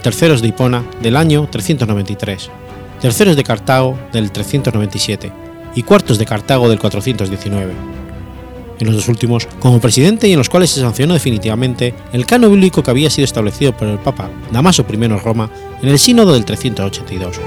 [0.02, 2.50] terceros de Hipona del año 393,
[3.00, 5.30] terceros de Cartago del 397
[5.74, 7.72] y cuartos de Cartago del 419.
[8.80, 12.48] En los dos últimos como presidente y en los cuales se sancionó definitivamente el cano
[12.48, 15.50] bíblico que había sido establecido por el Papa Damaso I en Roma
[15.82, 17.40] en el sínodo del 382.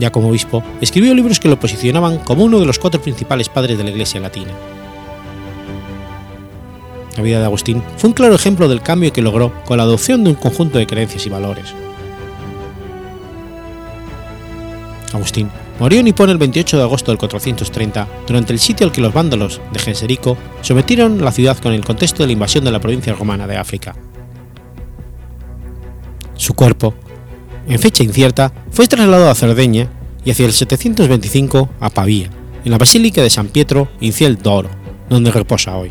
[0.00, 3.78] Ya como obispo, escribió libros que lo posicionaban como uno de los cuatro principales padres
[3.78, 4.50] de la Iglesia latina.
[7.16, 10.24] La vida de Agustín fue un claro ejemplo del cambio que logró con la adopción
[10.24, 11.74] de un conjunto de creencias y valores.
[15.12, 19.00] Agustín murió en Hipón el 28 de agosto del 430 durante el sitio al que
[19.00, 22.80] los vándalos de Genserico sometieron la ciudad con el contexto de la invasión de la
[22.80, 23.94] provincia romana de África.
[26.36, 26.94] Su cuerpo
[27.70, 29.88] en fecha incierta, fue trasladado a Cerdeña
[30.24, 32.28] y hacia el 725 a Pavía,
[32.64, 34.68] en la Basílica de San Pietro in Ciel d'Oro,
[35.08, 35.90] donde reposa hoy.